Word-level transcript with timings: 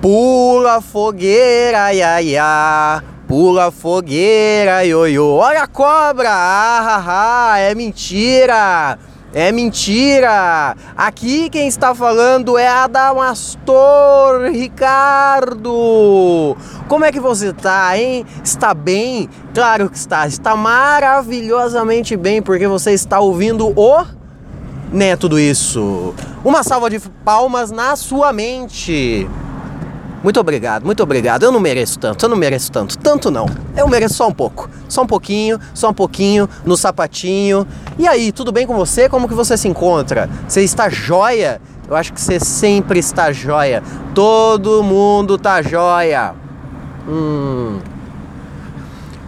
Pula 0.00 0.80
fogueira, 0.80 1.92
ia, 1.92 2.22
ia. 2.22 3.02
Pula 3.28 3.70
fogueira, 3.70 4.82
ioiô. 4.82 5.34
Olha 5.34 5.64
a 5.64 5.66
cobra! 5.66 6.30
Ah, 6.30 6.96
ah, 6.96 7.52
ah, 7.52 7.58
é 7.58 7.74
mentira! 7.74 8.98
É 9.34 9.52
mentira! 9.52 10.74
Aqui 10.96 11.50
quem 11.50 11.68
está 11.68 11.94
falando 11.94 12.56
é 12.56 12.66
Adamastor 12.66 14.50
Ricardo! 14.50 15.66
Como 16.88 17.04
é 17.04 17.12
que 17.12 17.20
você 17.20 17.48
está, 17.48 17.96
hein? 17.98 18.24
Está 18.42 18.72
bem? 18.72 19.28
Claro 19.52 19.90
que 19.90 19.98
está. 19.98 20.26
Está 20.26 20.56
maravilhosamente 20.56 22.16
bem 22.16 22.40
porque 22.40 22.66
você 22.66 22.92
está 22.92 23.20
ouvindo 23.20 23.68
o 23.78 24.06
né 24.90 25.14
tudo 25.14 25.38
isso. 25.38 26.14
Uma 26.42 26.62
salva 26.62 26.88
de 26.88 26.98
palmas 27.22 27.70
na 27.70 27.96
sua 27.96 28.32
mente. 28.32 29.28
Muito 30.22 30.38
obrigado, 30.38 30.84
muito 30.84 31.02
obrigado. 31.02 31.44
Eu 31.44 31.52
não 31.52 31.60
mereço 31.60 31.98
tanto, 31.98 32.24
eu 32.24 32.28
não 32.28 32.36
mereço 32.36 32.70
tanto. 32.70 32.98
Tanto 32.98 33.30
não. 33.30 33.46
Eu 33.76 33.88
mereço 33.88 34.14
só 34.14 34.28
um 34.28 34.32
pouco. 34.32 34.68
Só 34.88 35.02
um 35.02 35.06
pouquinho, 35.06 35.58
só 35.72 35.88
um 35.88 35.94
pouquinho, 35.94 36.48
no 36.64 36.76
sapatinho. 36.76 37.66
E 37.98 38.06
aí, 38.06 38.30
tudo 38.30 38.52
bem 38.52 38.66
com 38.66 38.76
você? 38.76 39.08
Como 39.08 39.26
que 39.26 39.34
você 39.34 39.56
se 39.56 39.66
encontra? 39.66 40.28
Você 40.46 40.62
está 40.62 40.90
joia? 40.90 41.60
Eu 41.88 41.96
acho 41.96 42.12
que 42.12 42.20
você 42.20 42.38
sempre 42.38 43.00
está 43.00 43.32
joia. 43.32 43.82
Todo 44.14 44.82
mundo 44.82 45.38
tá 45.38 45.62
joia. 45.62 46.34
Hum. 47.08 47.78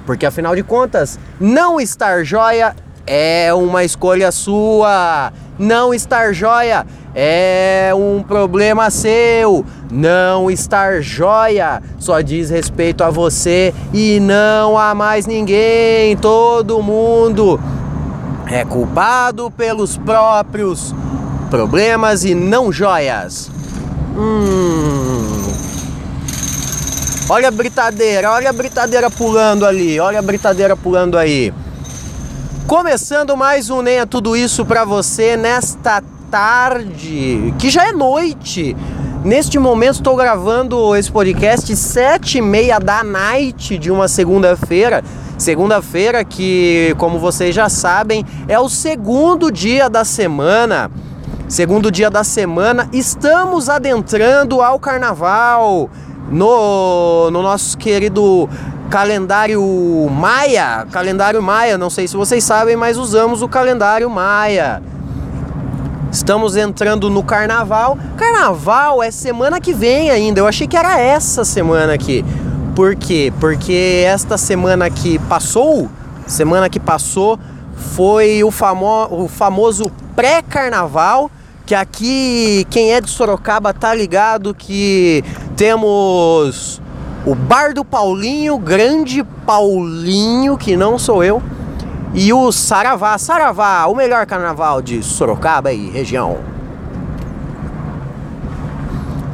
Porque 0.04 0.26
afinal 0.26 0.54
de 0.54 0.62
contas, 0.62 1.18
não 1.40 1.80
estar 1.80 2.22
joia 2.22 2.76
é 3.06 3.52
uma 3.54 3.82
escolha 3.82 4.30
sua. 4.30 5.32
Não 5.58 5.94
estar 5.94 6.32
joia 6.32 6.86
é 7.14 7.92
um 7.94 8.22
problema 8.22 8.90
seu. 8.90 9.64
Não 9.90 10.50
estar 10.50 11.02
joia 11.02 11.82
só 11.98 12.20
diz 12.20 12.50
respeito 12.50 13.04
a 13.04 13.10
você 13.10 13.74
e 13.92 14.18
não 14.20 14.78
a 14.78 14.94
mais 14.94 15.26
ninguém. 15.26 16.16
Todo 16.16 16.82
mundo 16.82 17.60
é 18.50 18.64
culpado 18.64 19.50
pelos 19.50 19.96
próprios 19.96 20.94
problemas 21.50 22.24
e 22.24 22.34
não 22.34 22.72
joias. 22.72 23.50
Hum. 24.16 25.42
Olha 27.28 27.48
a 27.48 27.50
britadeira, 27.50 28.30
olha 28.30 28.50
a 28.50 28.52
britadeira 28.52 29.10
pulando 29.10 29.64
ali, 29.64 29.98
olha 29.98 30.18
a 30.18 30.22
britadeira 30.22 30.76
pulando 30.76 31.16
aí. 31.16 31.52
Começando 32.66 33.36
mais 33.36 33.70
um 33.70 33.82
Nem 33.82 33.98
é 33.98 34.06
Tudo 34.06 34.36
Isso 34.36 34.64
para 34.64 34.84
você 34.84 35.36
nesta 35.36 36.02
tarde, 36.32 37.52
que 37.58 37.68
já 37.68 37.88
é 37.88 37.92
noite. 37.92 38.74
Neste 39.22 39.58
momento 39.58 39.96
estou 39.96 40.16
gravando 40.16 40.96
esse 40.96 41.12
podcast 41.12 41.76
sete 41.76 42.38
e 42.38 42.40
meia 42.40 42.78
da 42.78 43.04
night 43.04 43.76
de 43.76 43.90
uma 43.90 44.08
segunda-feira. 44.08 45.04
Segunda-feira 45.36 46.24
que, 46.24 46.94
como 46.96 47.18
vocês 47.18 47.54
já 47.54 47.68
sabem, 47.68 48.24
é 48.48 48.58
o 48.58 48.66
segundo 48.70 49.52
dia 49.52 49.90
da 49.90 50.06
semana. 50.06 50.90
Segundo 51.48 51.90
dia 51.90 52.08
da 52.08 52.24
semana, 52.24 52.88
estamos 52.94 53.68
adentrando 53.68 54.62
ao 54.62 54.80
carnaval 54.80 55.90
no, 56.30 57.30
no 57.30 57.42
nosso 57.42 57.76
querido 57.76 58.48
calendário 58.88 59.62
Maia. 60.10 60.86
Calendário 60.90 61.42
Maia, 61.42 61.76
não 61.76 61.90
sei 61.90 62.08
se 62.08 62.16
vocês 62.16 62.42
sabem, 62.42 62.74
mas 62.74 62.96
usamos 62.96 63.42
o 63.42 63.48
calendário 63.48 64.08
Maia. 64.08 64.82
Estamos 66.12 66.56
entrando 66.56 67.08
no 67.08 67.22
carnaval. 67.22 67.96
Carnaval 68.18 69.02
é 69.02 69.10
semana 69.10 69.58
que 69.58 69.72
vem 69.72 70.10
ainda. 70.10 70.40
Eu 70.40 70.46
achei 70.46 70.68
que 70.68 70.76
era 70.76 71.00
essa 71.00 71.42
semana 71.42 71.94
aqui. 71.94 72.22
Por 72.76 72.94
quê? 72.94 73.32
Porque 73.40 74.04
esta 74.06 74.36
semana 74.36 74.90
que 74.90 75.18
passou, 75.20 75.88
semana 76.26 76.68
que 76.68 76.78
passou, 76.78 77.38
foi 77.94 78.44
o, 78.44 78.50
famo 78.50 79.08
o 79.10 79.26
famoso 79.26 79.90
pré-carnaval. 80.14 81.30
Que 81.64 81.74
aqui, 81.74 82.66
quem 82.68 82.92
é 82.92 83.00
de 83.00 83.08
Sorocaba 83.08 83.72
tá 83.72 83.94
ligado 83.94 84.54
que 84.54 85.24
temos 85.56 86.82
o 87.24 87.34
Bar 87.34 87.72
do 87.72 87.86
Paulinho, 87.86 88.58
Grande 88.58 89.24
Paulinho, 89.46 90.58
que 90.58 90.76
não 90.76 90.98
sou 90.98 91.24
eu 91.24 91.42
e 92.14 92.32
o 92.32 92.52
Saravá, 92.52 93.16
Saravá, 93.16 93.86
o 93.86 93.94
melhor 93.94 94.26
carnaval 94.26 94.82
de 94.82 95.02
Sorocaba 95.02 95.72
e 95.72 95.88
região. 95.88 96.38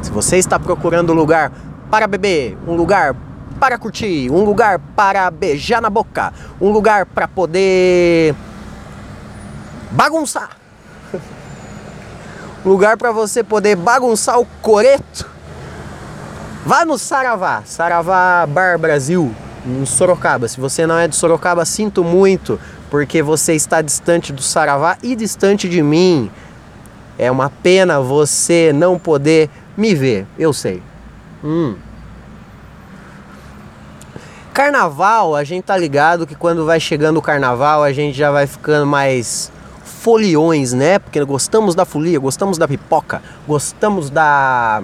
Se 0.01 0.09
você 0.11 0.37
está 0.37 0.57
procurando 0.57 1.11
um 1.11 1.15
lugar 1.15 1.51
para 1.91 2.07
beber, 2.07 2.57
um 2.65 2.75
lugar 2.75 3.15
para 3.59 3.77
curtir, 3.77 4.31
um 4.31 4.45
lugar 4.45 4.79
para 4.95 5.29
beijar 5.29 5.81
na 5.81 5.89
boca, 5.89 6.33
um 6.61 6.71
lugar 6.71 7.05
para 7.05 7.27
poder 7.27 8.33
bagunçar. 9.91 10.51
Lugar 12.65 12.97
para 12.97 13.11
você 13.11 13.43
poder 13.43 13.75
bagunçar 13.75 14.39
o 14.39 14.45
coreto. 14.61 15.29
Vá 16.65 16.85
no 16.85 16.97
Saravá, 16.97 17.63
Saravá 17.65 18.45
Bar 18.45 18.77
Brasil 18.77 19.33
em 19.69 19.85
Sorocaba. 19.85 20.47
Se 20.47 20.59
você 20.59 20.85
não 20.85 20.97
é 20.97 21.07
de 21.07 21.15
Sorocaba, 21.15 21.65
sinto 21.65 22.03
muito, 22.03 22.59
porque 22.89 23.21
você 23.21 23.53
está 23.53 23.81
distante 23.81 24.33
do 24.33 24.41
Saravá 24.41 24.97
e 25.03 25.15
distante 25.15 25.69
de 25.69 25.81
mim. 25.81 26.31
É 27.17 27.29
uma 27.29 27.49
pena 27.49 27.99
você 27.99 28.71
não 28.73 28.97
poder 28.97 29.49
me 29.77 29.93
ver, 29.93 30.25
eu 30.37 30.53
sei. 30.53 30.81
Hum. 31.43 31.75
Carnaval, 34.53 35.35
a 35.35 35.43
gente 35.43 35.63
tá 35.63 35.77
ligado 35.77 36.27
que 36.27 36.35
quando 36.35 36.65
vai 36.65 36.79
chegando 36.79 37.17
o 37.17 37.21
carnaval, 37.21 37.83
a 37.83 37.93
gente 37.93 38.17
já 38.17 38.29
vai 38.31 38.45
ficando 38.45 38.85
mais 38.85 39.51
foliões, 39.83 40.73
né? 40.73 40.99
Porque 40.99 41.23
gostamos 41.23 41.75
da 41.75 41.85
folia, 41.85 42.19
gostamos 42.19 42.57
da 42.57 42.67
pipoca, 42.67 43.21
gostamos 43.47 44.09
da 44.09 44.81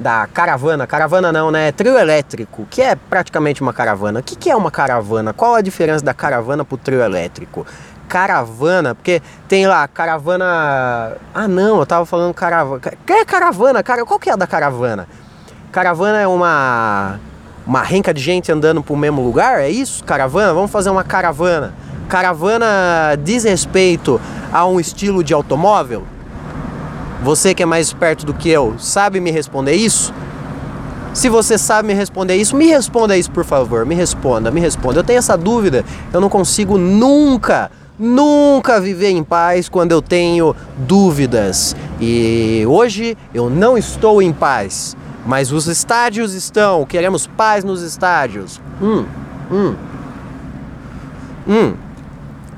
da 0.00 0.26
caravana, 0.32 0.86
caravana 0.86 1.30
não, 1.30 1.50
né? 1.50 1.70
Trio 1.72 1.98
elétrico, 1.98 2.66
que 2.70 2.80
é 2.80 2.96
praticamente 2.96 3.60
uma 3.60 3.72
caravana. 3.72 4.20
O 4.20 4.22
que, 4.22 4.34
que 4.34 4.50
é 4.50 4.56
uma 4.56 4.70
caravana? 4.70 5.34
Qual 5.34 5.54
a 5.54 5.60
diferença 5.60 6.02
da 6.02 6.14
caravana 6.14 6.64
pro 6.64 6.78
trio 6.78 7.02
elétrico? 7.02 7.66
Caravana, 8.08 8.94
porque 8.94 9.20
tem 9.46 9.66
lá 9.66 9.86
caravana. 9.86 11.16
Ah, 11.34 11.46
não, 11.46 11.78
eu 11.78 11.86
tava 11.86 12.06
falando 12.06 12.32
caravana. 12.32 12.80
Que 12.80 13.12
é 13.12 13.24
caravana, 13.26 13.82
cara? 13.82 14.06
Qual 14.06 14.18
que 14.18 14.30
é 14.30 14.32
a 14.32 14.36
da 14.36 14.46
caravana? 14.46 15.06
Caravana 15.70 16.18
é 16.18 16.26
uma 16.26 17.20
uma 17.66 17.82
renca 17.82 18.12
de 18.14 18.22
gente 18.22 18.50
andando 18.50 18.82
pro 18.82 18.96
mesmo 18.96 19.22
lugar? 19.22 19.60
É 19.60 19.68
isso? 19.68 20.02
Caravana? 20.02 20.54
Vamos 20.54 20.70
fazer 20.70 20.88
uma 20.88 21.04
caravana. 21.04 21.74
Caravana 22.08 22.66
diz 23.22 23.44
respeito 23.44 24.18
a 24.50 24.66
um 24.66 24.80
estilo 24.80 25.22
de 25.22 25.34
automóvel? 25.34 26.04
Você 27.22 27.54
que 27.54 27.62
é 27.62 27.66
mais 27.66 27.88
esperto 27.88 28.24
do 28.24 28.32
que 28.32 28.48
eu, 28.48 28.76
sabe 28.78 29.20
me 29.20 29.30
responder 29.30 29.74
isso? 29.74 30.12
Se 31.12 31.28
você 31.28 31.58
sabe 31.58 31.88
me 31.88 31.94
responder 31.94 32.36
isso, 32.36 32.56
me 32.56 32.66
responda 32.66 33.16
isso, 33.16 33.30
por 33.30 33.44
favor. 33.44 33.84
Me 33.84 33.94
responda, 33.94 34.50
me 34.50 34.60
responda. 34.60 35.00
Eu 35.00 35.04
tenho 35.04 35.18
essa 35.18 35.36
dúvida. 35.36 35.84
Eu 36.12 36.20
não 36.20 36.28
consigo 36.28 36.78
nunca, 36.78 37.70
nunca 37.98 38.80
viver 38.80 39.10
em 39.10 39.24
paz 39.24 39.68
quando 39.68 39.92
eu 39.92 40.00
tenho 40.00 40.54
dúvidas. 40.78 41.74
E 42.00 42.64
hoje 42.68 43.18
eu 43.34 43.50
não 43.50 43.76
estou 43.76 44.22
em 44.22 44.32
paz. 44.32 44.96
Mas 45.26 45.52
os 45.52 45.66
estádios 45.66 46.32
estão. 46.32 46.86
Queremos 46.86 47.26
paz 47.26 47.64
nos 47.64 47.82
estádios. 47.82 48.60
Hum, 48.80 49.04
hum. 49.50 49.74
Hum, 51.48 51.74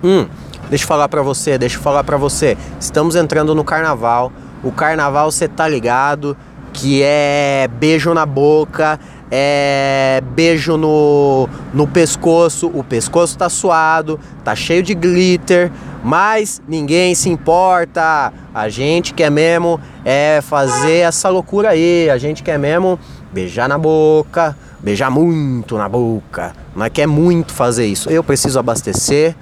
hum. 0.05 0.27
Deixa 0.69 0.85
eu 0.85 0.89
falar 0.89 1.09
para 1.09 1.23
você, 1.23 1.57
deixa 1.57 1.79
eu 1.79 1.83
falar 1.83 2.05
para 2.05 2.17
você. 2.17 2.57
Estamos 2.79 3.17
entrando 3.17 3.55
no 3.55 3.65
carnaval. 3.65 4.31
O 4.63 4.71
carnaval 4.71 5.31
você 5.31 5.49
tá 5.49 5.67
ligado 5.69 6.37
que 6.73 7.03
é 7.03 7.69
beijo 7.79 8.15
na 8.15 8.25
boca, 8.25 8.99
é 9.31 10.23
beijo 10.35 10.77
no, 10.77 11.49
no 11.73 11.87
pescoço, 11.87 12.71
o 12.73 12.83
pescoço 12.83 13.37
tá 13.37 13.49
suado, 13.49 14.19
tá 14.43 14.55
cheio 14.55 14.83
de 14.83 14.95
glitter, 14.95 15.71
mas 16.03 16.63
ninguém 16.67 17.15
se 17.15 17.29
importa. 17.29 18.33
A 18.55 18.69
gente 18.69 19.15
quer 19.15 19.31
mesmo 19.31 19.81
é 20.05 20.41
fazer 20.41 20.99
essa 20.99 21.29
loucura 21.29 21.71
aí, 21.71 22.09
a 22.11 22.19
gente 22.19 22.43
quer 22.43 22.59
mesmo 22.59 22.99
beijar 23.33 23.69
na 23.69 23.79
boca, 23.79 24.57
beijar 24.81 25.11
muito 25.11 25.77
na 25.77 25.89
boca, 25.89 26.53
mas 26.75 26.91
quer 26.93 27.07
muito 27.07 27.53
fazer 27.53 27.87
isso. 27.87 28.11
Eu 28.11 28.25
preciso 28.25 28.59
abastecer. 28.59 29.35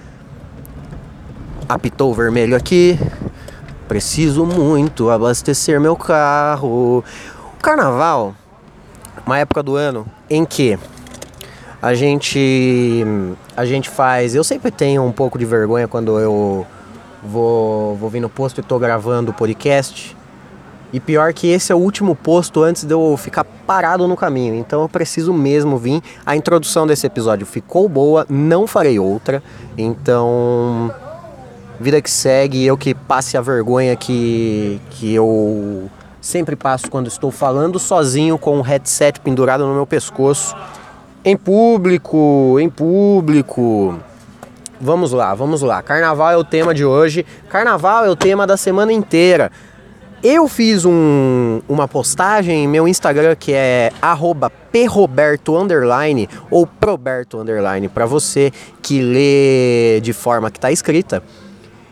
Apitou 1.68 2.10
o 2.10 2.14
vermelho 2.14 2.56
aqui. 2.56 2.98
Preciso 3.90 4.46
muito 4.46 5.10
abastecer 5.10 5.80
meu 5.80 5.96
carro. 5.96 6.98
O 6.98 7.04
carnaval, 7.60 8.36
uma 9.26 9.36
época 9.36 9.64
do 9.64 9.74
ano 9.74 10.06
em 10.30 10.44
que 10.44 10.78
a 11.82 11.92
gente 11.92 13.04
a 13.56 13.64
gente 13.64 13.90
faz, 13.90 14.32
eu 14.32 14.44
sempre 14.44 14.70
tenho 14.70 15.02
um 15.02 15.10
pouco 15.10 15.36
de 15.36 15.44
vergonha 15.44 15.88
quando 15.88 16.20
eu 16.20 16.64
vou 17.20 17.96
vou 17.96 18.08
vir 18.08 18.20
no 18.20 18.28
posto 18.28 18.60
e 18.60 18.62
tô 18.62 18.78
gravando 18.78 19.32
o 19.32 19.34
podcast, 19.34 20.16
E 20.92 21.00
pior 21.00 21.32
que 21.32 21.48
esse 21.48 21.72
é 21.72 21.74
o 21.74 21.78
último 21.78 22.14
posto 22.14 22.62
antes 22.62 22.84
de 22.84 22.94
eu 22.94 23.16
ficar 23.16 23.42
parado 23.42 24.06
no 24.06 24.16
caminho. 24.16 24.54
Então 24.54 24.82
eu 24.82 24.88
preciso 24.88 25.32
mesmo 25.32 25.76
vir. 25.76 26.00
A 26.24 26.36
introdução 26.36 26.86
desse 26.86 27.08
episódio 27.08 27.44
ficou 27.44 27.88
boa, 27.88 28.24
não 28.28 28.68
farei 28.68 29.00
outra. 29.00 29.42
Então, 29.76 30.94
vida 31.80 32.02
que 32.02 32.10
segue, 32.10 32.64
eu 32.64 32.76
que 32.76 32.94
passe 32.94 33.38
a 33.38 33.40
vergonha 33.40 33.96
que, 33.96 34.78
que 34.90 35.14
eu 35.14 35.90
sempre 36.20 36.54
passo 36.54 36.90
quando 36.90 37.06
estou 37.06 37.30
falando 37.30 37.78
sozinho 37.78 38.36
com 38.36 38.58
um 38.58 38.60
headset 38.60 39.18
pendurado 39.18 39.66
no 39.66 39.74
meu 39.74 39.86
pescoço. 39.86 40.54
Em 41.24 41.36
público, 41.36 42.58
em 42.60 42.68
público. 42.68 43.98
Vamos 44.78 45.12
lá, 45.12 45.34
vamos 45.34 45.62
lá. 45.62 45.82
Carnaval 45.82 46.30
é 46.30 46.36
o 46.36 46.44
tema 46.44 46.74
de 46.74 46.84
hoje. 46.84 47.24
Carnaval 47.48 48.04
é 48.04 48.10
o 48.10 48.16
tema 48.16 48.46
da 48.46 48.56
semana 48.56 48.92
inteira. 48.92 49.50
Eu 50.22 50.48
fiz 50.48 50.84
um, 50.84 51.62
uma 51.66 51.88
postagem 51.88 52.64
em 52.64 52.68
meu 52.68 52.86
Instagram 52.86 53.34
que 53.34 53.54
é 53.54 53.90
@proberto 54.70 55.54
ou 56.50 56.66
proberto 56.66 57.38
para 57.94 58.04
você 58.04 58.52
que 58.82 59.00
lê 59.00 60.00
de 60.02 60.12
forma 60.12 60.50
que 60.50 60.58
está 60.58 60.70
escrita. 60.70 61.22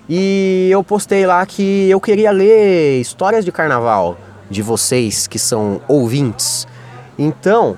E 0.08 0.68
eu 0.70 0.82
postei 0.82 1.26
lá 1.26 1.44
que 1.44 1.90
eu 1.90 2.00
queria 2.00 2.30
ler 2.30 3.00
histórias 3.00 3.44
de 3.44 3.52
carnaval 3.52 4.16
de 4.48 4.62
vocês 4.62 5.26
que 5.26 5.38
são 5.38 5.80
ouvintes. 5.86 6.66
Então, 7.18 7.76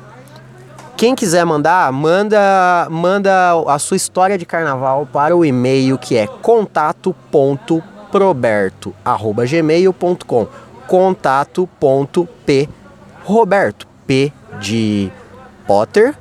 quem 0.97 1.15
quiser 1.15 1.45
mandar, 1.45 1.91
manda 1.93 2.87
manda 2.91 3.53
a 3.67 3.79
sua 3.79 3.97
história 3.97 4.39
de 4.39 4.47
carnaval 4.47 5.09
para 5.11 5.37
o 5.37 5.45
e-mail 5.45 5.99
que 5.99 6.17
é 6.17 6.27
contato.proberto 6.27 7.83
proberto@gmail.com. 8.11 10.49
Contato.p 10.87 12.69
Roberto 13.25 13.87
P 14.07 14.33
de 14.61 15.11
Potter, 15.67 16.15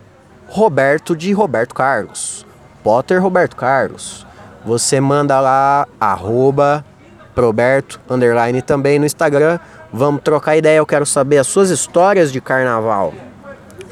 Roberto 0.47 1.15
de 1.15 1.31
Roberto 1.33 1.73
Carlos. 1.73 2.45
Potter 2.83 3.21
Roberto 3.21 3.55
Carlos. 3.55 4.25
Você 4.69 5.01
manda 5.01 5.39
lá 5.39 5.87
arroba 5.99 6.85
Proberto 7.33 7.99
underline 8.07 8.61
também 8.61 8.99
no 8.99 9.05
Instagram. 9.07 9.57
Vamos 9.91 10.21
trocar 10.21 10.57
ideia. 10.57 10.77
Eu 10.77 10.85
quero 10.85 11.07
saber 11.07 11.39
as 11.39 11.47
suas 11.47 11.71
histórias 11.71 12.31
de 12.31 12.39
carnaval. 12.39 13.11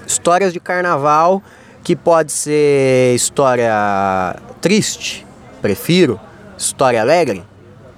Histórias 0.06 0.54
de 0.54 0.60
carnaval 0.60 1.42
que 1.84 1.96
pode 1.96 2.32
ser 2.32 3.16
história 3.16 4.36
triste, 4.62 5.26
prefiro. 5.64 6.20
História 6.56 7.02
alegre, 7.02 7.44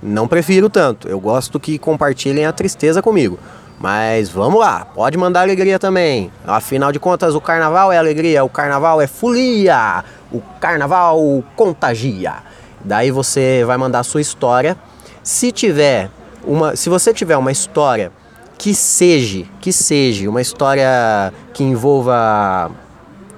não 0.01 0.25
prefiro 0.25 0.69
tanto. 0.69 1.09
Eu 1.09 1.19
gosto 1.19 1.59
que 1.59 1.77
compartilhem 1.77 2.45
a 2.45 2.53
tristeza 2.53 3.01
comigo. 3.01 3.37
Mas 3.77 4.29
vamos 4.29 4.57
lá, 4.57 4.85
pode 4.85 5.17
mandar 5.17 5.41
alegria 5.41 5.77
também. 5.77 6.31
Afinal 6.47 6.93
de 6.93 6.99
contas, 6.99 7.35
o 7.35 7.41
carnaval 7.41 7.91
é 7.91 7.97
alegria, 7.97 8.41
o 8.41 8.49
carnaval 8.49 9.01
é 9.01 9.07
folia, 9.07 10.01
o 10.31 10.39
carnaval 10.61 11.43
contagia. 11.57 12.48
Daí 12.83 13.11
você 13.11 13.63
vai 13.65 13.77
mandar 13.77 13.99
a 13.99 14.03
sua 14.03 14.21
história. 14.21 14.77
Se 15.23 15.51
tiver 15.51 16.09
uma, 16.43 16.75
se 16.75 16.89
você 16.89 17.13
tiver 17.13 17.37
uma 17.37 17.51
história 17.51 18.11
que 18.57 18.73
seja, 18.73 19.45
que 19.61 19.71
seja 19.71 20.29
uma 20.29 20.41
história 20.41 21.33
que 21.53 21.63
envolva 21.63 22.71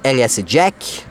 LS 0.04 0.42
Jack, 0.44 1.04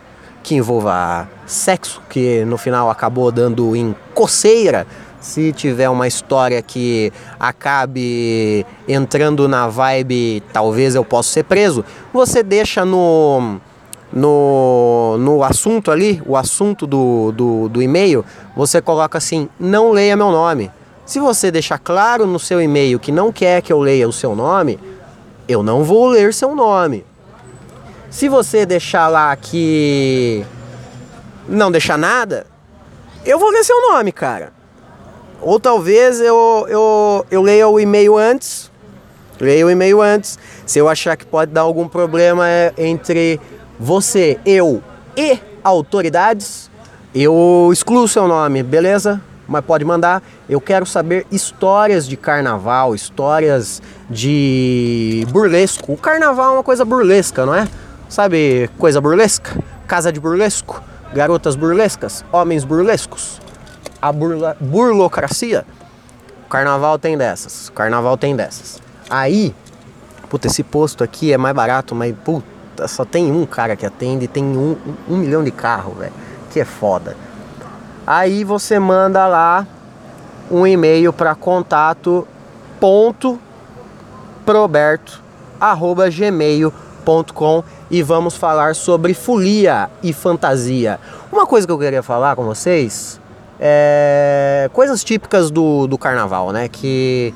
que 0.43 0.55
envolva 0.55 1.29
sexo, 1.47 2.03
que 2.09 2.45
no 2.45 2.57
final 2.57 2.91
acabou 2.91 3.31
dando 3.31 3.77
em 3.77 3.95
coceira, 4.15 4.87
se 5.21 5.53
tiver 5.53 5.89
uma 5.89 6.09
história 6.09 6.63
que 6.63 7.13
acabe 7.39 8.65
entrando 8.89 9.47
na 9.47 9.69
vibe 9.69 10.43
talvez 10.53 10.95
eu 10.95 11.05
possa 11.05 11.31
ser 11.31 11.45
preso, 11.45 11.85
você 12.13 12.43
deixa 12.43 12.85
no 12.85 13.61
no, 14.13 15.17
no 15.19 15.43
assunto 15.43 15.91
ali, 15.91 16.23
o 16.27 16.37
assunto 16.37 16.87
do, 16.87 17.33
do, 17.33 17.69
do 17.69 17.83
e-mail, 17.83 18.25
você 18.57 18.81
coloca 18.81 19.19
assim, 19.19 19.49
não 19.59 19.93
leia 19.93 20.17
meu 20.17 20.31
nome. 20.31 20.71
Se 21.07 21.19
você 21.19 21.51
deixar 21.51 21.79
claro 21.79 22.27
no 22.27 22.39
seu 22.39 22.61
e-mail 22.61 22.99
que 22.99 23.13
não 23.13 23.33
quer 23.33 23.63
que 23.63 23.73
eu 23.73 23.81
leia 23.81 24.09
o 24.09 24.13
seu 24.13 24.35
nome, 24.35 24.79
eu 25.49 25.63
não 25.63 25.83
vou 25.83 26.09
ler 26.09 26.33
seu 26.33 26.55
nome. 26.55 27.05
Se 28.11 28.29
você 28.29 28.67
deixar 28.67 29.09
lá 29.09 29.35
que 29.37 30.45
não 31.49 31.71
deixar 31.71 31.97
nada, 31.97 32.47
eu 33.25 33.39
vou 33.39 33.51
ler 33.51 33.65
seu 33.65 33.81
nome, 33.93 34.13
cara. 34.13 34.53
Ou 35.41 35.59
talvez 35.59 36.21
eu, 36.21 36.67
eu, 36.69 37.27
eu 37.31 37.43
leia 37.43 37.67
o 37.69 37.81
e-mail 37.81 38.17
antes, 38.17 38.71
leia 39.41 39.65
o 39.65 39.71
e-mail 39.71 40.03
antes. 40.03 40.39
Se 40.67 40.79
eu 40.79 40.89
achar 40.89 41.17
que 41.17 41.25
pode 41.25 41.53
dar 41.53 41.63
algum 41.63 41.89
problema 41.89 42.47
entre 42.77 43.41
você, 43.81 44.39
eu 44.45 44.83
e 45.17 45.39
autoridades, 45.65 46.71
eu 47.15 47.71
excluo 47.73 48.07
seu 48.07 48.29
nome, 48.29 48.63
beleza? 48.63 49.21
Mas 49.49 49.65
pode 49.65 49.85
mandar. 49.85 50.23
Eu 50.49 50.61
quero 50.61 50.87
saber 50.87 51.27
histórias 51.33 52.07
de 52.07 52.17
carnaval, 52.17 52.95
histórias 52.95 53.83
de 54.09 55.27
burlesco. 55.31 55.93
O 55.93 55.97
carnaval 55.97 56.51
é 56.51 56.57
uma 56.59 56.63
coisa 56.63 56.85
burlesca, 56.85 57.45
não 57.47 57.55
é? 57.55 57.67
Sabe 58.09 58.71
coisa 58.79 59.01
burlesca? 59.01 59.59
Casa 59.89 60.13
de 60.13 60.21
burlesco, 60.21 60.81
garotas 61.13 61.57
burlescas, 61.57 62.25
homens 62.31 62.63
burlescos 62.63 63.41
a 64.01 64.13
burla, 64.13 64.57
burlocracia. 64.61 65.65
O 66.47 66.49
carnaval 66.49 66.99
tem 66.99 67.17
dessas. 67.17 67.69
O 67.69 67.73
carnaval 67.73 68.17
tem 68.17 68.35
dessas. 68.35 68.81
Aí, 69.09 69.55
puta, 70.29 70.47
esse 70.47 70.63
posto 70.63 71.05
aqui 71.05 71.33
é 71.33 71.39
mais 71.39 71.55
barato, 71.55 71.95
mas 71.95 72.15
puta, 72.25 72.47
só 72.87 73.05
tem 73.05 73.31
um 73.31 73.47
cara 73.47 73.77
que 73.77 73.87
atende 73.87 74.27
tem 74.27 74.45
um, 74.45 74.77
um 75.09 75.17
milhão 75.17 75.43
de 75.43 75.51
carro, 75.51 75.95
velho. 75.95 76.13
Que 76.51 76.61
é 76.61 76.65
foda. 76.65 77.17
Aí 78.07 78.45
você 78.45 78.79
manda 78.79 79.27
lá 79.27 79.67
um 80.51 80.67
e-mail 80.67 81.13
para 81.13 81.35
contato 81.35 82.27
ponto 82.81 83.39
proberto 84.45 85.23
arroba 85.61 86.09
gmail.com 86.09 87.65
e 87.91 88.03
vamos 88.03 88.37
falar 88.37 88.75
sobre 88.75 89.15
folia 89.15 89.91
e 90.03 90.13
fantasia. 90.13 90.99
Uma 91.31 91.47
coisa 91.47 91.67
que 91.67 91.73
eu 91.73 91.79
queria 91.79 92.03
falar 92.03 92.35
com 92.35 92.45
vocês 92.45 93.21
é, 93.61 94.71
coisas 94.73 95.05
típicas 95.05 95.51
do, 95.51 95.87
do 95.87 95.99
carnaval, 95.99 96.51
né? 96.51 96.67
Que, 96.67 97.35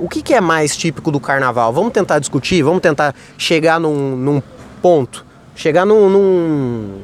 o 0.00 0.08
que, 0.08 0.22
que, 0.22 0.34
é 0.34 0.40
mais 0.40 0.76
típico 0.76 1.10
do 1.10 1.18
carnaval? 1.18 1.72
Vamos 1.72 1.92
tentar 1.92 2.18
discutir, 2.18 2.62
vamos 2.62 2.80
tentar 2.80 3.14
chegar 3.38 3.80
num, 3.80 4.16
num 4.16 4.42
ponto, 4.82 5.24
chegar 5.54 5.86
num, 5.86 6.08
num, 6.10 6.98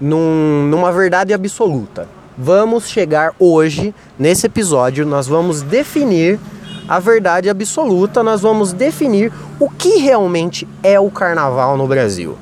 num, 0.00 0.66
numa 0.68 0.90
verdade 0.92 1.32
absoluta. 1.32 2.08
Vamos 2.36 2.88
chegar 2.88 3.32
hoje, 3.38 3.94
nesse 4.18 4.46
episódio, 4.46 5.06
nós 5.06 5.28
vamos 5.28 5.62
definir 5.62 6.40
a 6.88 6.98
verdade 6.98 7.48
absoluta, 7.48 8.22
nós 8.22 8.40
vamos 8.40 8.72
definir 8.72 9.32
o 9.60 9.70
que 9.70 9.98
realmente 9.98 10.66
é 10.82 10.98
o 10.98 11.10
carnaval 11.10 11.76
no 11.76 11.86
Brasil. 11.86 12.36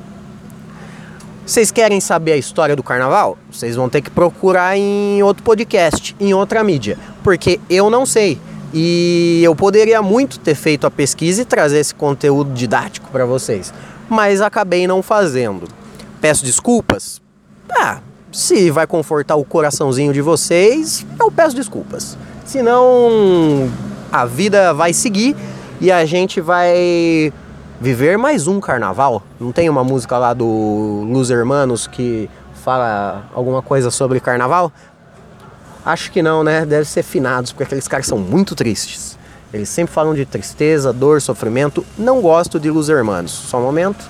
Vocês 1.45 1.71
querem 1.71 1.99
saber 1.99 2.31
a 2.31 2.37
história 2.37 2.75
do 2.75 2.81
carnaval? 2.81 3.37
Vocês 3.51 3.75
vão 3.75 3.89
ter 3.89 4.01
que 4.01 4.09
procurar 4.09 4.77
em 4.77 5.21
outro 5.21 5.43
podcast, 5.43 6.15
em 6.17 6.33
outra 6.33 6.63
mídia, 6.63 6.97
porque 7.21 7.59
eu 7.69 7.89
não 7.89 8.05
sei. 8.05 8.39
E 8.73 9.41
eu 9.43 9.55
poderia 9.55 10.01
muito 10.01 10.39
ter 10.39 10.55
feito 10.55 10.87
a 10.87 10.91
pesquisa 10.91 11.43
e 11.43 11.45
trazer 11.45 11.77
esse 11.77 11.93
conteúdo 11.93 12.51
didático 12.53 13.09
para 13.11 13.23
vocês, 13.25 13.71
mas 14.09 14.41
acabei 14.41 14.87
não 14.87 15.03
fazendo. 15.03 15.67
Peço 16.19 16.43
desculpas? 16.43 17.21
Ah, 17.71 17.99
se 18.31 18.71
vai 18.71 18.87
confortar 18.87 19.35
o 19.35 19.45
coraçãozinho 19.45 20.11
de 20.11 20.21
vocês, 20.21 21.05
eu 21.19 21.31
peço 21.31 21.55
desculpas. 21.55 22.17
Senão 22.45 23.69
a 24.11 24.25
vida 24.25 24.73
vai 24.73 24.91
seguir 24.91 25.35
e 25.79 25.91
a 25.91 26.03
gente 26.05 26.41
vai 26.41 27.31
viver 27.79 28.17
mais 28.17 28.47
um 28.47 28.59
carnaval. 28.59 29.21
Não 29.39 29.51
tem 29.51 29.69
uma 29.69 29.83
música 29.83 30.17
lá 30.17 30.33
do 30.33 31.05
Los 31.07 31.29
Hermanos 31.29 31.85
que 31.85 32.29
fala 32.63 33.29
alguma 33.35 33.61
coisa 33.61 33.91
sobre 33.91 34.19
carnaval? 34.19 34.71
Acho 35.85 36.11
que 36.11 36.21
não, 36.21 36.43
né? 36.43 36.65
Deve 36.65 36.85
ser 36.85 37.03
finados, 37.03 37.51
porque 37.51 37.63
aqueles 37.63 37.87
caras 37.87 38.07
são 38.07 38.17
muito 38.17 38.55
tristes. 38.55 39.17
Eles 39.53 39.69
sempre 39.69 39.93
falam 39.93 40.15
de 40.15 40.25
tristeza, 40.25 40.91
dor, 40.91 41.21
sofrimento. 41.21 41.85
Não 41.97 42.21
gosto 42.21 42.59
de 42.59 42.71
Los 42.71 42.89
Hermanos. 42.89 43.31
Só 43.31 43.59
um 43.59 43.63
momento. 43.63 44.09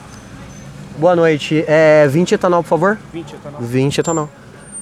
Boa 0.97 1.15
noite. 1.15 1.65
É 1.67 2.07
20 2.07 2.35
etanol, 2.35 2.63
por 2.63 2.69
favor? 2.69 2.99
20 3.11 3.33
etanol. 3.33 3.61
20 3.61 3.97
etanol. 3.97 4.29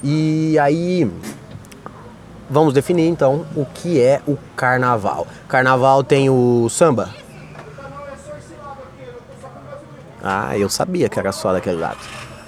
E 0.04 0.58
aí, 0.58 1.10
vamos 2.50 2.74
definir 2.74 3.08
então 3.08 3.46
o 3.56 3.64
que 3.64 4.00
é 4.00 4.20
o 4.26 4.36
carnaval. 4.54 5.26
Carnaval 5.48 6.04
tem 6.04 6.28
o 6.28 6.68
samba, 6.68 7.08
Ah, 10.22 10.56
eu 10.56 10.68
sabia 10.68 11.08
que 11.08 11.18
era 11.18 11.32
só 11.32 11.52
daquele 11.52 11.78
lado. 11.78 11.98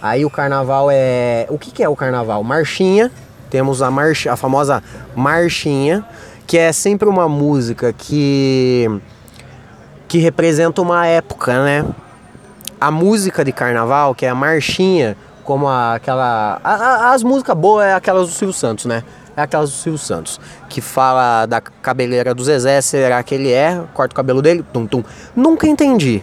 Aí 0.00 0.24
o 0.24 0.30
carnaval 0.30 0.88
é. 0.92 1.46
O 1.50 1.58
que, 1.58 1.72
que 1.72 1.82
é 1.82 1.88
o 1.88 1.96
carnaval? 1.96 2.42
Marchinha. 2.44 3.10
Temos 3.50 3.82
a, 3.82 3.90
marcha, 3.90 4.32
a 4.32 4.36
famosa 4.36 4.82
marchinha, 5.14 6.04
que 6.46 6.58
é 6.58 6.72
sempre 6.72 7.08
uma 7.08 7.28
música 7.28 7.92
que 7.92 8.88
que 10.14 10.18
representa 10.18 10.80
uma 10.80 11.06
época, 11.06 11.64
né? 11.64 11.84
A 12.80 12.90
música 12.90 13.44
de 13.44 13.50
carnaval, 13.50 14.14
que 14.14 14.24
é 14.24 14.28
a 14.28 14.34
marchinha, 14.34 15.16
como 15.42 15.66
a, 15.66 15.94
aquela. 15.94 16.60
A, 16.62 16.74
a, 16.74 17.12
as 17.14 17.22
músicas 17.22 17.56
boas 17.56 17.86
é 17.86 17.94
aquelas 17.94 18.28
do 18.28 18.32
Silvio 18.32 18.54
Santos, 18.54 18.84
né? 18.84 19.02
É 19.36 19.42
aquelas 19.42 19.70
do 19.70 19.76
Silvio 19.76 19.98
Santos. 19.98 20.40
Que 20.68 20.80
fala 20.80 21.46
da 21.46 21.60
cabeleira 21.60 22.34
do 22.34 22.44
Zezé, 22.44 22.80
será 22.80 23.22
que 23.24 23.34
ele 23.34 23.50
é? 23.50 23.82
Corta 23.92 24.12
o 24.12 24.16
cabelo 24.16 24.40
dele, 24.40 24.64
tum 24.72 24.86
tum. 24.86 25.02
Nunca 25.34 25.66
entendi. 25.66 26.22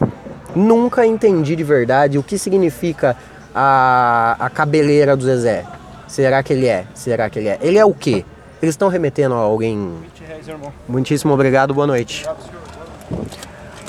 Nunca 0.55 1.05
entendi 1.05 1.55
de 1.55 1.63
verdade 1.63 2.17
o 2.17 2.23
que 2.23 2.37
significa 2.37 3.15
a, 3.53 4.35
a 4.39 4.49
cabeleira 4.49 5.15
do 5.15 5.23
Zezé. 5.25 5.65
Será 6.11 6.43
que 6.43 6.51
ele 6.51 6.67
é? 6.67 6.83
Será 6.93 7.29
que 7.29 7.39
ele 7.39 7.47
é? 7.47 7.57
Ele 7.61 7.77
é 7.77 7.85
o 7.85 7.93
quê? 7.93 8.25
Eles 8.61 8.73
estão 8.73 8.89
remetendo 8.89 9.33
a 9.33 9.37
alguém. 9.37 9.93
Muitíssimo 10.85 11.33
obrigado, 11.33 11.73
boa 11.73 11.87
noite. 11.87 12.27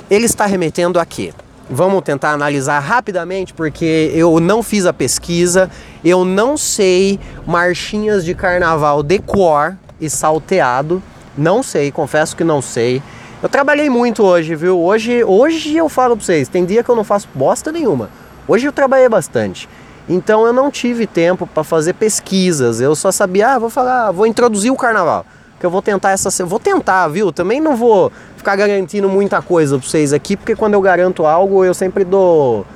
Ele 0.08 0.24
está 0.24 0.46
remetendo 0.46 1.00
a 1.00 1.04
quê? 1.04 1.34
Vamos 1.68 2.00
tentar 2.02 2.30
analisar 2.30 2.78
rapidamente, 2.78 3.52
porque 3.52 4.12
eu 4.14 4.38
não 4.38 4.62
fiz 4.62 4.86
a 4.86 4.92
pesquisa, 4.92 5.68
eu 6.04 6.24
não 6.24 6.56
sei 6.56 7.18
marchinhas 7.44 8.24
de 8.24 8.36
carnaval 8.36 9.02
de 9.02 9.18
cor 9.18 9.76
e 10.00 10.08
salteado, 10.08 11.02
não 11.36 11.60
sei, 11.60 11.90
confesso 11.90 12.36
que 12.36 12.44
não 12.44 12.62
sei. 12.62 13.02
Eu 13.42 13.48
trabalhei 13.48 13.90
muito 13.90 14.22
hoje, 14.22 14.54
viu? 14.54 14.78
Hoje, 14.78 15.24
hoje 15.24 15.76
eu 15.76 15.88
falo 15.88 16.16
pra 16.16 16.24
vocês, 16.24 16.46
tem 16.46 16.64
dia 16.64 16.84
que 16.84 16.88
eu 16.88 16.94
não 16.94 17.02
faço 17.02 17.28
bosta 17.34 17.72
nenhuma. 17.72 18.08
Hoje 18.46 18.68
eu 18.68 18.72
trabalhei 18.72 19.08
bastante. 19.08 19.68
Então 20.08 20.46
eu 20.46 20.52
não 20.52 20.70
tive 20.70 21.06
tempo 21.06 21.46
para 21.46 21.62
fazer 21.62 21.94
pesquisas. 21.94 22.80
Eu 22.80 22.94
só 22.94 23.12
sabia, 23.12 23.54
ah, 23.54 23.58
vou 23.58 23.70
falar, 23.70 24.10
vou 24.10 24.26
introduzir 24.26 24.72
o 24.72 24.76
carnaval. 24.76 25.24
Que 25.60 25.66
eu 25.66 25.70
vou 25.70 25.80
tentar 25.80 26.10
essa, 26.10 26.44
vou 26.44 26.58
tentar, 26.58 27.06
viu? 27.08 27.30
Também 27.30 27.60
não 27.60 27.76
vou 27.76 28.10
ficar 28.36 28.56
garantindo 28.56 29.08
muita 29.08 29.40
coisa 29.40 29.78
para 29.78 29.86
vocês 29.86 30.12
aqui, 30.12 30.36
porque 30.36 30.56
quando 30.56 30.74
eu 30.74 30.80
garanto 30.80 31.24
algo, 31.24 31.64
eu 31.64 31.72
sempre 31.72 32.04
dou 32.04 32.66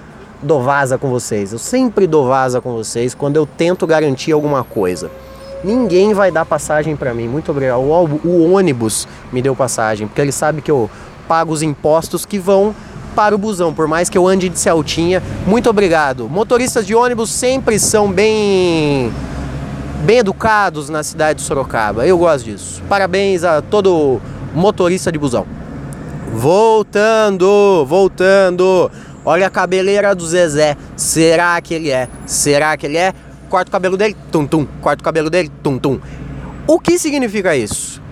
dou 0.42 0.62
vaza 0.62 0.97
com 0.97 1.09
vocês. 1.09 1.52
Eu 1.52 1.59
sempre 1.59 2.06
dou 2.06 2.28
vaza 2.28 2.61
com 2.61 2.73
vocês 2.75 3.14
quando 3.14 3.37
eu 3.37 3.47
tento 3.47 3.87
garantir 3.87 4.33
alguma 4.33 4.62
coisa. 4.62 5.11
Ninguém 5.64 6.14
vai 6.14 6.30
dar 6.30 6.45
passagem 6.45 6.95
para 6.95 7.12
mim. 7.12 7.26
Muito 7.26 7.50
obrigado. 7.50 7.80
O, 7.80 8.21
o 8.25 8.52
ônibus 8.52 9.09
me 9.33 9.42
deu 9.42 9.56
passagem, 9.56 10.06
porque 10.06 10.21
ele 10.21 10.33
sabe 10.33 10.61
que 10.61 10.71
eu 10.71 10.88
pago 11.26 11.52
os 11.52 11.62
impostos 11.62 12.25
que 12.25 12.38
vão 12.38 12.75
para 13.16 13.35
o 13.35 13.38
busão, 13.38 13.73
por 13.73 13.88
mais 13.88 14.11
que 14.11 14.18
eu 14.18 14.28
ande 14.28 14.50
de 14.50 14.58
Celtinha. 14.58 15.23
Muito 15.46 15.70
obrigado. 15.70 16.28
Motoristas 16.28 16.87
de 16.87 16.94
ônibus 16.94 17.30
sempre 17.30 17.78
são 17.78 18.12
bem 18.12 19.11
bem 20.04 20.18
educados 20.18 20.90
na 20.90 21.02
cidade 21.02 21.38
de 21.38 21.46
Sorocaba. 21.46 22.06
Eu 22.06 22.18
gosto 22.18 22.44
disso. 22.44 22.82
Parabéns 22.87 23.42
a 23.42 23.62
todo 23.62 24.20
motorista 24.54 25.11
de 25.11 25.18
busão. 25.18 25.46
Voltando, 26.35 27.87
voltando. 27.88 28.90
Olha 29.25 29.46
a 29.46 29.50
cabeleira 29.50 30.14
do 30.14 30.26
Zezé. 30.26 30.76
Será 30.94 31.58
que 31.62 31.73
ele 31.73 31.90
é? 31.90 32.08
Será 32.26 32.76
que 32.76 32.85
ele 32.85 32.99
é? 32.99 33.14
Corta 33.49 33.70
o 33.70 33.73
cabelo 33.73 33.96
dele, 33.96 34.14
tum 34.30 34.46
tum. 34.46 34.66
Corta 34.82 35.00
o 35.00 35.04
cabelo 35.04 35.30
dele, 35.30 35.50
tum 35.62 35.78
tum. 35.78 35.99
O 36.66 36.78
que 36.78 36.99
significa 36.99 37.56
isso? 37.56 38.02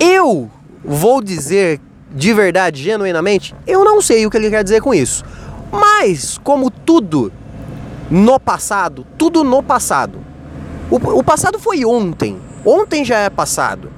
Eu 0.00 0.50
vou 0.82 1.20
dizer 1.20 1.78
de 2.10 2.32
verdade, 2.32 2.82
genuinamente, 2.82 3.54
eu 3.66 3.84
não 3.84 4.00
sei 4.00 4.26
o 4.26 4.30
que 4.30 4.36
ele 4.36 4.50
quer 4.50 4.64
dizer 4.64 4.80
com 4.80 4.94
isso. 4.94 5.24
Mas, 5.70 6.38
como 6.38 6.70
tudo 6.70 7.32
no 8.10 8.40
passado, 8.40 9.06
tudo 9.16 9.44
no 9.44 9.62
passado. 9.62 10.18
O, 10.90 10.96
o 10.96 11.22
passado 11.22 11.58
foi 11.58 11.84
ontem. 11.84 12.38
Ontem 12.64 13.04
já 13.04 13.18
é 13.18 13.30
passado. 13.30 13.90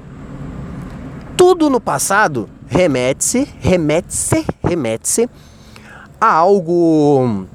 Tudo 1.37 1.69
no 1.69 1.79
passado 1.79 2.49
remete-se, 2.67 3.47
remete-se, 3.59 4.45
remete-se 4.63 5.29
a 6.19 6.31
algo 6.31 7.45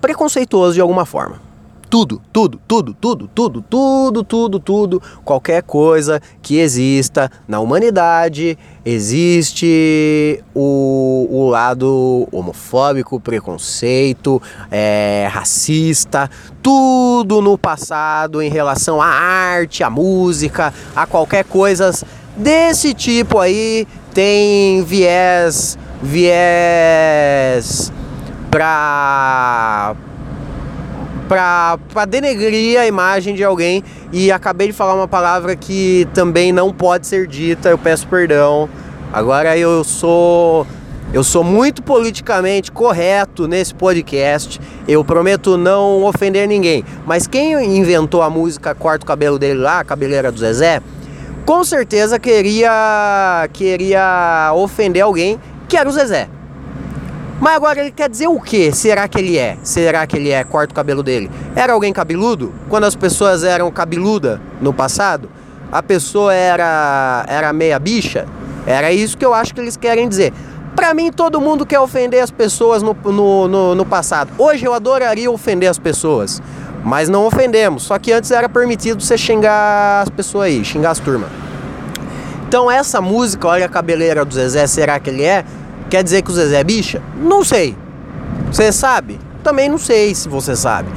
preconceituoso 0.00 0.74
de 0.74 0.80
alguma 0.80 1.06
forma 1.06 1.51
tudo, 1.92 2.22
tudo, 2.32 2.58
tudo, 2.66 2.94
tudo, 2.94 3.28
tudo, 3.34 3.62
tudo, 3.68 4.24
tudo, 4.24 4.58
tudo, 4.58 5.02
qualquer 5.22 5.62
coisa 5.62 6.22
que 6.40 6.56
exista 6.58 7.30
na 7.46 7.60
humanidade, 7.60 8.56
existe 8.82 10.42
o, 10.54 11.28
o 11.30 11.50
lado 11.50 12.26
homofóbico, 12.32 13.20
preconceito, 13.20 14.40
é, 14.70 15.28
racista, 15.30 16.30
tudo 16.62 17.42
no 17.42 17.58
passado 17.58 18.40
em 18.40 18.48
relação 18.48 18.98
à 19.02 19.08
arte, 19.08 19.84
à 19.84 19.90
música, 19.90 20.72
a 20.96 21.04
qualquer 21.04 21.44
coisa 21.44 21.90
desse 22.34 22.94
tipo 22.94 23.38
aí 23.38 23.86
tem 24.14 24.82
viés, 24.82 25.76
viés 26.02 27.92
para 28.50 29.94
para 31.28 32.04
denegrir 32.06 32.78
a 32.78 32.86
imagem 32.86 33.34
de 33.34 33.44
alguém 33.44 33.82
e 34.12 34.30
acabei 34.30 34.68
de 34.68 34.72
falar 34.72 34.94
uma 34.94 35.08
palavra 35.08 35.56
que 35.56 36.06
também 36.12 36.52
não 36.52 36.72
pode 36.72 37.06
ser 37.06 37.26
dita, 37.26 37.68
eu 37.68 37.78
peço 37.78 38.06
perdão. 38.06 38.68
Agora 39.12 39.56
eu 39.56 39.84
sou 39.84 40.66
eu 41.12 41.22
sou 41.22 41.44
muito 41.44 41.82
politicamente 41.82 42.72
correto 42.72 43.46
nesse 43.46 43.74
podcast. 43.74 44.58
Eu 44.88 45.04
prometo 45.04 45.58
não 45.58 46.04
ofender 46.04 46.48
ninguém. 46.48 46.82
Mas 47.04 47.26
quem 47.26 47.52
inventou 47.76 48.22
a 48.22 48.30
música 48.30 48.74
Corta 48.74 49.04
o 49.04 49.06
cabelo 49.06 49.38
dele 49.38 49.60
lá, 49.60 49.84
cabeleira 49.84 50.32
do 50.32 50.38
Zezé, 50.38 50.80
com 51.44 51.62
certeza 51.64 52.18
queria 52.18 53.46
queria 53.52 54.52
ofender 54.54 55.02
alguém 55.02 55.38
que 55.68 55.76
era 55.76 55.88
o 55.88 55.92
Zezé. 55.92 56.28
Mas 57.42 57.56
agora 57.56 57.80
ele 57.80 57.90
quer 57.90 58.08
dizer 58.08 58.28
o 58.28 58.40
que? 58.40 58.70
Será 58.70 59.08
que 59.08 59.18
ele 59.18 59.36
é? 59.36 59.58
Será 59.64 60.06
que 60.06 60.16
ele 60.16 60.30
é? 60.30 60.44
Corta 60.44 60.70
o 60.70 60.76
cabelo 60.76 61.02
dele. 61.02 61.28
Era 61.56 61.72
alguém 61.72 61.92
cabeludo? 61.92 62.54
Quando 62.68 62.84
as 62.84 62.94
pessoas 62.94 63.42
eram 63.42 63.68
cabeluda 63.68 64.40
no 64.60 64.72
passado, 64.72 65.28
a 65.72 65.82
pessoa 65.82 66.32
era, 66.32 67.24
era 67.26 67.52
meia 67.52 67.80
bicha? 67.80 68.28
Era 68.64 68.92
isso 68.92 69.18
que 69.18 69.26
eu 69.26 69.34
acho 69.34 69.52
que 69.52 69.60
eles 69.60 69.76
querem 69.76 70.08
dizer. 70.08 70.32
Pra 70.76 70.94
mim, 70.94 71.10
todo 71.10 71.40
mundo 71.40 71.66
quer 71.66 71.80
ofender 71.80 72.22
as 72.22 72.30
pessoas 72.30 72.80
no, 72.80 72.96
no, 73.06 73.48
no, 73.48 73.74
no 73.74 73.84
passado. 73.84 74.30
Hoje 74.38 74.64
eu 74.64 74.72
adoraria 74.72 75.28
ofender 75.28 75.68
as 75.68 75.80
pessoas. 75.80 76.40
Mas 76.84 77.08
não 77.08 77.26
ofendemos. 77.26 77.82
Só 77.82 77.98
que 77.98 78.12
antes 78.12 78.30
era 78.30 78.48
permitido 78.48 79.02
você 79.02 79.18
xingar 79.18 80.02
as 80.02 80.10
pessoas 80.10 80.46
aí, 80.46 80.64
xingar 80.64 80.92
as 80.92 81.00
turmas. 81.00 81.28
Então 82.46 82.70
essa 82.70 83.00
música, 83.00 83.48
olha 83.48 83.66
a 83.66 83.68
cabeleira 83.68 84.24
do 84.24 84.32
Zezé, 84.32 84.64
será 84.68 85.00
que 85.00 85.10
ele 85.10 85.24
é? 85.24 85.44
Quer 85.92 86.02
dizer 86.02 86.22
que 86.22 86.30
o 86.30 86.34
Zezé 86.34 86.58
é 86.60 86.64
bicha? 86.64 87.02
Não 87.14 87.44
sei. 87.44 87.76
Você 88.50 88.72
sabe? 88.72 89.20
Também 89.44 89.68
não 89.68 89.76
sei 89.76 90.14
se 90.14 90.26
você 90.26 90.56
sabe. 90.56 90.88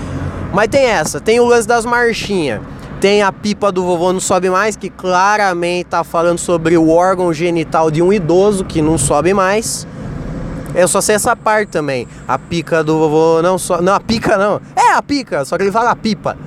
Mas 0.54 0.70
tem 0.70 0.86
essa, 0.86 1.20
tem 1.20 1.38
o 1.38 1.44
lance 1.44 1.68
das 1.68 1.84
marchinhas. 1.84 2.62
Tem 3.02 3.22
a 3.22 3.30
pipa 3.30 3.74
do 3.74 3.84
vovô 3.84 4.14
não 4.14 4.22
sobe 4.22 4.50
mais, 4.50 4.78
que 4.78 4.90
claramente 4.90 5.88
tá 5.88 6.02
falando 6.06 6.38
sobre 6.38 6.78
o 6.78 6.88
órgão 6.88 7.34
genital 7.34 7.92
de 7.92 8.02
um 8.02 8.14
idoso 8.14 8.64
que 8.64 8.82
não 8.82 8.98
sobe 8.98 9.34
mais. 9.34 9.86
Eu 10.74 10.88
só 10.88 11.02
sei 11.02 11.16
essa 11.16 11.36
parte 11.36 11.68
também. 11.74 12.08
A 12.26 12.40
pica 12.40 12.82
do 12.82 12.98
vovô 12.98 13.42
não 13.42 13.58
sobe. 13.58 13.84
Não, 13.84 13.96
a 13.96 14.00
pica 14.00 14.38
não. 14.38 14.62
É 14.78 14.94
a 14.94 15.02
pica, 15.02 15.44
só 15.44 15.58
que 15.58 15.64
ele 15.64 15.74
fala 15.74 15.92
a 15.92 15.96
pipa. 15.98 16.38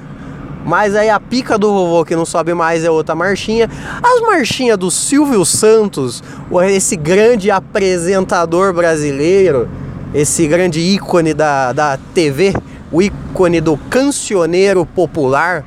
Mas 0.69 0.95
aí 0.95 1.09
a 1.09 1.19
pica 1.19 1.57
do 1.57 1.73
vovô 1.73 2.05
que 2.05 2.15
não 2.15 2.27
sobe 2.27 2.53
mais 2.53 2.85
é 2.85 2.91
outra 2.91 3.15
marchinha. 3.15 3.71
As 4.03 4.21
marchinhas 4.21 4.77
do 4.77 4.91
Silvio 4.91 5.43
Santos, 5.43 6.23
esse 6.71 6.95
grande 6.95 7.51
apresentador 7.51 8.75
brasileiro, 8.75 9.67
esse 10.13 10.47
grande 10.47 10.79
ícone 10.79 11.33
da, 11.33 11.73
da 11.73 11.99
TV, 12.13 12.53
o 12.93 13.01
ícone 13.01 13.63
do 13.63 13.79
cancioneiro 13.89 14.85
popular, 14.85 15.65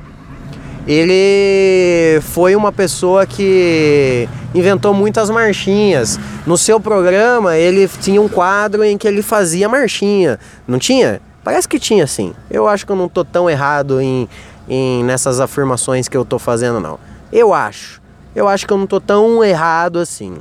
ele 0.88 2.22
foi 2.22 2.56
uma 2.56 2.72
pessoa 2.72 3.26
que 3.26 4.30
inventou 4.54 4.94
muitas 4.94 5.32
marchinhas. 5.32 6.20
No 6.46 6.60
seu 6.60 6.80
programa, 6.80 7.58
ele 7.58 7.88
tinha 7.88 8.22
um 8.22 8.30
quadro 8.30 8.84
em 8.84 9.00
que 9.00 9.08
ele 9.08 9.24
fazia 9.24 9.68
marchinha. 9.68 10.38
Não 10.68 10.78
tinha? 10.78 11.20
Parece 11.44 11.68
que 11.68 11.80
tinha 11.80 12.06
sim. 12.06 12.34
Eu 12.52 12.68
acho 12.68 12.86
que 12.86 12.92
eu 12.92 12.96
não 12.96 13.10
tô 13.10 13.26
tão 13.26 13.50
errado 13.50 14.00
em 14.00 14.30
em, 14.74 15.04
nessas 15.04 15.42
afirmações 15.42 16.08
que 16.08 16.16
eu 16.16 16.24
tô 16.24 16.40
fazendo, 16.40 16.80
não. 16.80 16.98
Eu 17.30 17.54
acho. 17.54 18.02
Eu 18.34 18.48
acho 18.48 18.66
que 18.66 18.72
eu 18.72 18.78
não 18.78 18.88
tô 18.88 19.02
tão 19.02 19.44
errado 19.44 20.00
assim. 20.00 20.38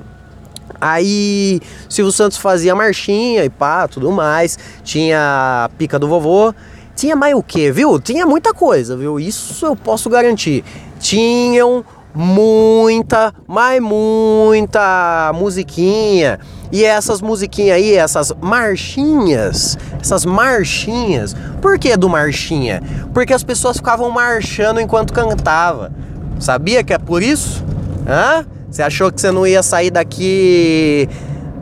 Aí 0.80 1.60
Silvio 1.88 2.12
Santos 2.12 2.38
fazia 2.38 2.72
marchinha 2.72 3.44
e 3.44 3.50
pá, 3.50 3.88
tudo 3.88 4.08
mais. 4.12 4.56
Tinha 4.84 5.64
a 5.64 5.68
pica 5.76 5.98
do 5.98 6.06
vovô. 6.06 6.54
Tinha 6.94 7.16
mais 7.16 7.34
o 7.34 7.42
que, 7.42 7.72
viu? 7.72 7.98
Tinha 7.98 8.24
muita 8.24 8.54
coisa, 8.54 8.96
viu? 8.96 9.18
Isso 9.18 9.66
eu 9.66 9.74
posso 9.74 10.08
garantir. 10.08 10.62
Tinham 11.00 11.84
muita, 12.14 13.32
mas 13.46 13.80
muita 13.80 15.32
musiquinha. 15.34 16.38
E 16.72 16.84
essas 16.84 17.20
musiquinhas 17.20 17.76
aí, 17.76 17.94
essas 17.94 18.32
marchinhas, 18.40 19.76
essas 20.00 20.24
marchinhas. 20.24 21.34
Por 21.60 21.78
que 21.78 21.96
do 21.96 22.08
marchinha? 22.08 22.82
Porque 23.12 23.34
as 23.34 23.42
pessoas 23.42 23.76
ficavam 23.76 24.10
marchando 24.10 24.80
enquanto 24.80 25.12
cantava. 25.12 25.92
Sabia 26.38 26.84
que 26.84 26.92
é 26.92 26.98
por 26.98 27.22
isso? 27.22 27.64
Hã? 28.08 28.46
Você 28.70 28.82
achou 28.82 29.10
que 29.10 29.20
você 29.20 29.32
não 29.32 29.46
ia 29.46 29.62
sair 29.62 29.90
daqui 29.90 31.08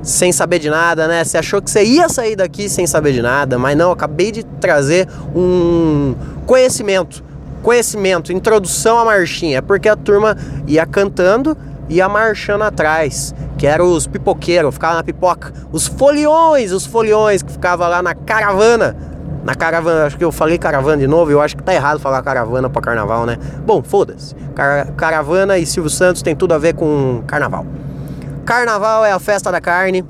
sem 0.02 0.30
saber 0.30 0.58
de 0.58 0.68
nada, 0.68 1.08
né? 1.08 1.24
Você 1.24 1.38
achou 1.38 1.60
que 1.60 1.70
você 1.70 1.82
ia 1.82 2.08
sair 2.08 2.36
daqui 2.36 2.68
sem 2.68 2.86
saber 2.86 3.12
de 3.12 3.22
nada, 3.22 3.58
mas 3.58 3.76
não, 3.76 3.90
acabei 3.90 4.30
de 4.30 4.42
trazer 4.44 5.08
um 5.34 6.14
conhecimento. 6.46 7.24
Conhecimento, 7.62 8.32
introdução 8.32 8.98
à 8.98 9.04
marchinha, 9.04 9.60
porque 9.62 9.88
a 9.88 9.96
turma 9.96 10.36
ia 10.66 10.86
cantando 10.86 11.56
e 11.88 11.96
ia 11.96 12.08
marchando 12.08 12.62
atrás, 12.62 13.34
que 13.56 13.66
eram 13.66 13.92
os 13.92 14.06
pipoqueiros, 14.06 14.74
ficava 14.74 14.94
na 14.94 15.02
pipoca, 15.02 15.52
os 15.72 15.86
foliões, 15.86 16.72
os 16.72 16.86
foliões 16.86 17.42
que 17.42 17.52
ficava 17.52 17.88
lá 17.88 18.02
na 18.02 18.14
caravana 18.14 18.96
na 19.48 19.54
caravana, 19.54 20.04
acho 20.04 20.18
que 20.18 20.24
eu 20.24 20.30
falei 20.30 20.58
caravana 20.58 20.98
de 20.98 21.06
novo, 21.06 21.30
eu 21.30 21.40
acho 21.40 21.56
que 21.56 21.62
tá 21.62 21.72
errado 21.72 21.98
falar 21.98 22.22
caravana 22.22 22.68
para 22.68 22.82
carnaval, 22.82 23.24
né? 23.24 23.38
Bom, 23.64 23.82
foda-se. 23.82 24.34
Car 24.54 24.92
caravana 24.92 25.56
e 25.56 25.64
Silvio 25.64 25.88
Santos 25.88 26.20
tem 26.20 26.36
tudo 26.36 26.52
a 26.52 26.58
ver 26.58 26.74
com 26.74 27.22
carnaval. 27.26 27.64
Carnaval 28.44 29.06
é 29.06 29.12
a 29.12 29.18
festa 29.18 29.50
da 29.50 29.58
carne. 29.58 30.04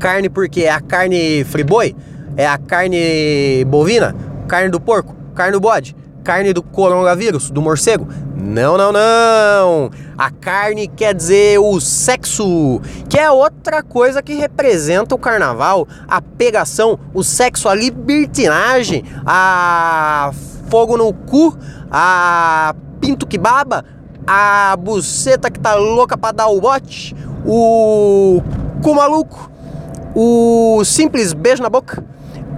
Carne 0.00 0.28
porque 0.28 0.62
é 0.62 0.72
a 0.72 0.80
carne 0.80 1.44
friboi, 1.44 1.94
é 2.36 2.44
a 2.44 2.58
carne 2.58 3.64
bovina, 3.66 4.12
carne 4.48 4.70
do 4.70 4.80
porco, 4.80 5.14
carne 5.36 5.52
do 5.52 5.60
bode, 5.60 5.94
carne 6.22 6.52
do 6.52 6.62
coronavírus, 6.62 7.50
do 7.50 7.60
morcego. 7.60 8.06
Não, 8.34 8.76
não, 8.76 8.92
não. 8.92 9.90
A 10.16 10.30
carne 10.30 10.88
quer 10.88 11.14
dizer 11.14 11.58
o 11.58 11.80
sexo, 11.80 12.80
que 13.08 13.18
é 13.18 13.30
outra 13.30 13.82
coisa 13.82 14.22
que 14.22 14.34
representa 14.34 15.14
o 15.14 15.18
carnaval, 15.18 15.86
a 16.08 16.20
pegação, 16.20 16.98
o 17.12 17.22
sexo, 17.22 17.68
a 17.68 17.74
libertinagem, 17.74 19.04
a 19.26 20.32
fogo 20.68 20.96
no 20.96 21.12
cu, 21.12 21.56
a 21.90 22.74
pinto 23.00 23.26
que 23.26 23.38
baba, 23.38 23.84
a 24.26 24.76
buceta 24.76 25.50
que 25.50 25.60
tá 25.60 25.74
louca 25.74 26.16
pra 26.16 26.32
dar 26.32 26.48
o 26.48 26.60
bote, 26.60 27.14
o 27.44 28.42
cu 28.82 28.94
maluco, 28.94 29.50
o 30.14 30.82
simples 30.84 31.32
beijo 31.32 31.62
na 31.62 31.68
boca. 31.68 32.04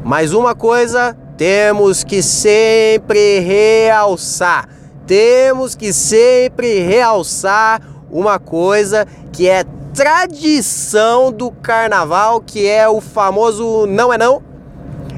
Mais 0.04 0.34
uma 0.34 0.54
coisa 0.54 1.16
temos 1.36 2.04
que 2.04 2.22
sempre 2.22 3.40
realçar. 3.40 4.68
Temos 5.06 5.74
que 5.74 5.92
sempre 5.92 6.80
realçar 6.80 7.80
uma 8.10 8.38
coisa 8.38 9.06
que 9.32 9.48
é 9.48 9.64
tradição 9.92 11.30
do 11.30 11.50
carnaval, 11.50 12.40
que 12.40 12.66
é 12.66 12.88
o 12.88 13.00
famoso 13.00 13.86
não 13.86 14.12
é 14.12 14.18
não. 14.18 14.42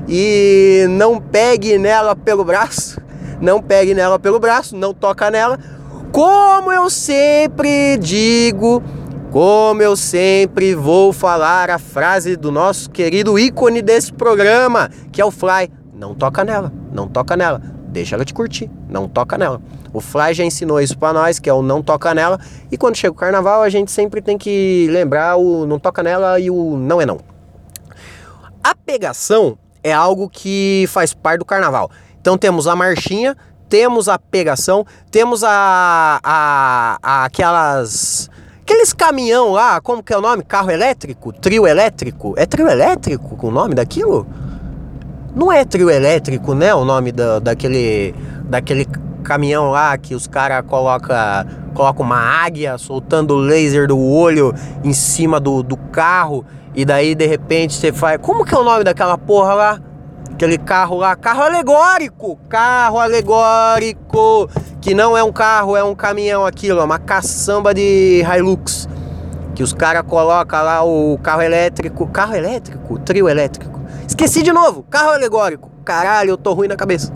E 0.08 0.86
não 0.90 1.20
pegue 1.20 1.78
nela 1.78 2.14
pelo 2.14 2.44
braço, 2.44 3.00
não 3.40 3.60
pegue 3.60 3.94
nela 3.94 4.18
pelo 4.18 4.38
braço, 4.38 4.76
não 4.76 4.94
toca 4.94 5.30
nela. 5.30 5.58
Como 6.12 6.72
eu 6.72 6.88
sempre 6.88 7.98
digo, 7.98 8.82
como 9.30 9.82
eu 9.82 9.96
sempre 9.96 10.74
vou 10.74 11.12
falar 11.12 11.70
a 11.70 11.78
frase 11.78 12.36
do 12.36 12.50
nosso 12.50 12.88
querido 12.88 13.38
ícone 13.38 13.82
desse 13.82 14.12
programa, 14.12 14.88
que 15.12 15.20
é 15.20 15.24
o 15.24 15.30
Fly, 15.30 15.70
não 15.96 16.14
toca 16.14 16.44
nela, 16.44 16.72
não 16.92 17.08
toca 17.08 17.36
nela, 17.36 17.60
deixa 17.88 18.14
ela 18.14 18.24
te 18.24 18.34
curtir, 18.34 18.70
não 18.88 19.08
toca 19.08 19.38
nela. 19.38 19.60
O 19.92 20.00
Fly 20.00 20.34
já 20.34 20.44
ensinou 20.44 20.80
isso 20.80 20.96
para 20.98 21.12
nós, 21.12 21.38
que 21.38 21.48
é 21.48 21.52
o 21.52 21.62
não 21.62 21.82
toca 21.82 22.14
nela, 22.14 22.38
e 22.70 22.76
quando 22.76 22.96
chega 22.96 23.12
o 23.12 23.16
carnaval 23.16 23.62
a 23.62 23.68
gente 23.70 23.90
sempre 23.90 24.20
tem 24.20 24.36
que 24.36 24.86
lembrar 24.90 25.36
o 25.36 25.66
não 25.66 25.78
toca 25.78 26.02
nela 26.02 26.38
e 26.38 26.50
o 26.50 26.76
não 26.76 27.00
é 27.00 27.06
não. 27.06 27.18
A 28.62 28.74
pegação 28.74 29.56
é 29.82 29.92
algo 29.92 30.28
que 30.28 30.84
faz 30.88 31.14
parte 31.14 31.38
do 31.38 31.44
carnaval. 31.44 31.90
Então 32.20 32.36
temos 32.36 32.66
a 32.66 32.76
marchinha, 32.76 33.36
temos 33.68 34.08
a 34.08 34.18
pegação, 34.18 34.84
temos 35.10 35.42
a, 35.42 36.20
a, 36.22 36.98
a 37.02 37.24
aquelas 37.24 38.28
aqueles 38.60 38.92
caminhão 38.92 39.52
lá, 39.52 39.80
como 39.80 40.02
que 40.02 40.12
é 40.12 40.18
o 40.18 40.20
nome? 40.20 40.42
Carro 40.42 40.72
elétrico, 40.72 41.32
trio 41.32 41.66
elétrico. 41.66 42.34
É 42.36 42.44
trio 42.44 42.68
elétrico 42.68 43.38
o 43.46 43.50
nome 43.50 43.76
daquilo? 43.76 44.26
Não 45.36 45.52
é 45.52 45.66
trio 45.66 45.90
elétrico, 45.90 46.54
né? 46.54 46.74
O 46.74 46.82
nome 46.82 47.12
da, 47.12 47.38
daquele, 47.38 48.14
daquele 48.44 48.86
caminhão 49.22 49.70
lá 49.70 49.98
que 49.98 50.14
os 50.14 50.26
caras 50.26 50.64
colocam 50.66 51.14
coloca 51.74 52.00
uma 52.00 52.18
águia 52.18 52.78
soltando 52.78 53.36
laser 53.36 53.86
do 53.86 54.00
olho 54.00 54.54
em 54.82 54.94
cima 54.94 55.38
do, 55.38 55.62
do 55.62 55.76
carro. 55.76 56.42
E 56.74 56.86
daí 56.86 57.14
de 57.14 57.26
repente 57.26 57.74
você 57.74 57.92
faz. 57.92 58.18
Como 58.18 58.46
que 58.46 58.54
é 58.54 58.58
o 58.58 58.64
nome 58.64 58.82
daquela 58.82 59.18
porra 59.18 59.52
lá? 59.52 59.80
Aquele 60.32 60.56
carro 60.56 60.96
lá, 60.96 61.14
carro 61.14 61.42
alegórico, 61.42 62.38
carro 62.48 62.98
alegórico, 62.98 64.48
que 64.80 64.94
não 64.94 65.18
é 65.18 65.22
um 65.22 65.32
carro, 65.32 65.76
é 65.76 65.84
um 65.84 65.94
caminhão 65.94 66.46
aquilo, 66.46 66.80
é 66.80 66.84
uma 66.84 66.98
caçamba 66.98 67.74
de 67.74 68.22
Hilux. 68.22 68.88
Que 69.54 69.62
os 69.62 69.74
caras 69.74 70.02
colocam 70.08 70.62
lá 70.62 70.82
o 70.82 71.18
carro 71.22 71.42
elétrico, 71.42 72.06
carro 72.06 72.34
elétrico, 72.34 72.98
trio 73.00 73.28
elétrico 73.28 73.75
Esqueci 74.06 74.42
de 74.42 74.52
novo, 74.52 74.82
carro 74.84 75.10
alegórico. 75.10 75.70
Caralho, 75.84 76.30
eu 76.30 76.36
tô 76.36 76.52
ruim 76.52 76.68
na 76.68 76.76
cabeça. 76.76 77.12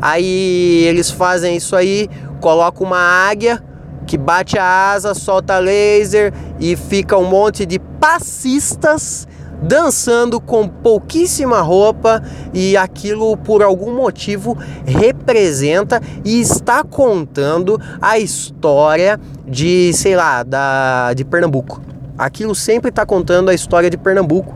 Aí 0.00 0.84
eles 0.86 1.10
fazem 1.10 1.56
isso 1.56 1.76
aí, 1.76 2.08
colocam 2.40 2.86
uma 2.86 2.98
águia 2.98 3.62
que 4.06 4.16
bate 4.16 4.58
a 4.58 4.92
asa, 4.92 5.14
solta 5.14 5.58
laser 5.58 6.32
e 6.58 6.74
fica 6.74 7.16
um 7.16 7.26
monte 7.26 7.64
de 7.66 7.78
passistas 7.78 9.28
dançando 9.62 10.40
com 10.40 10.66
pouquíssima 10.66 11.60
roupa 11.60 12.22
e 12.52 12.76
aquilo 12.76 13.36
por 13.36 13.62
algum 13.62 13.94
motivo 13.94 14.56
representa 14.86 16.00
e 16.24 16.40
está 16.40 16.82
contando 16.82 17.78
a 18.00 18.18
história 18.18 19.20
de, 19.46 19.92
sei 19.92 20.16
lá, 20.16 20.42
da 20.42 21.12
de 21.14 21.24
Pernambuco. 21.24 21.82
Aquilo 22.16 22.54
sempre 22.54 22.88
está 22.88 23.04
contando 23.04 23.50
a 23.50 23.54
história 23.54 23.90
de 23.90 23.96
Pernambuco. 23.96 24.54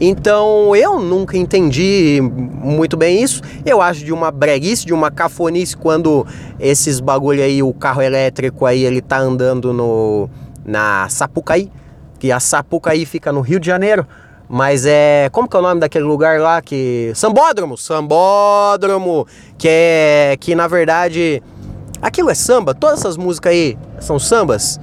Então 0.00 0.76
eu 0.76 1.00
nunca 1.00 1.36
entendi 1.36 2.20
muito 2.22 2.96
bem 2.96 3.22
isso. 3.22 3.42
Eu 3.66 3.80
acho 3.80 4.04
de 4.04 4.12
uma 4.12 4.30
breguice, 4.30 4.86
de 4.86 4.94
uma 4.94 5.10
cafonice 5.10 5.76
quando 5.76 6.26
esses 6.60 7.00
bagulho 7.00 7.42
aí, 7.42 7.62
o 7.62 7.72
carro 7.72 8.00
elétrico 8.00 8.64
aí, 8.64 8.84
ele 8.84 9.00
tá 9.00 9.18
andando 9.18 9.72
no 9.72 10.28
na 10.64 11.08
Sapucaí, 11.08 11.72
que 12.18 12.30
a 12.30 12.38
Sapucaí 12.38 13.06
fica 13.06 13.32
no 13.32 13.40
Rio 13.40 13.58
de 13.58 13.66
Janeiro. 13.66 14.06
Mas 14.48 14.86
é. 14.86 15.28
Como 15.30 15.48
que 15.48 15.56
é 15.56 15.58
o 15.58 15.62
nome 15.62 15.80
daquele 15.80 16.04
lugar 16.04 16.40
lá 16.40 16.62
que. 16.62 17.12
Sambódromo! 17.14 17.76
Sambódromo! 17.76 19.26
Que 19.58 19.68
é. 19.68 20.36
Que 20.40 20.54
na 20.54 20.66
verdade. 20.66 21.42
Aquilo 22.00 22.30
é 22.30 22.34
samba? 22.34 22.74
Todas 22.74 23.00
essas 23.00 23.16
músicas 23.16 23.52
aí 23.52 23.76
são 24.00 24.18
sambas? 24.18 24.80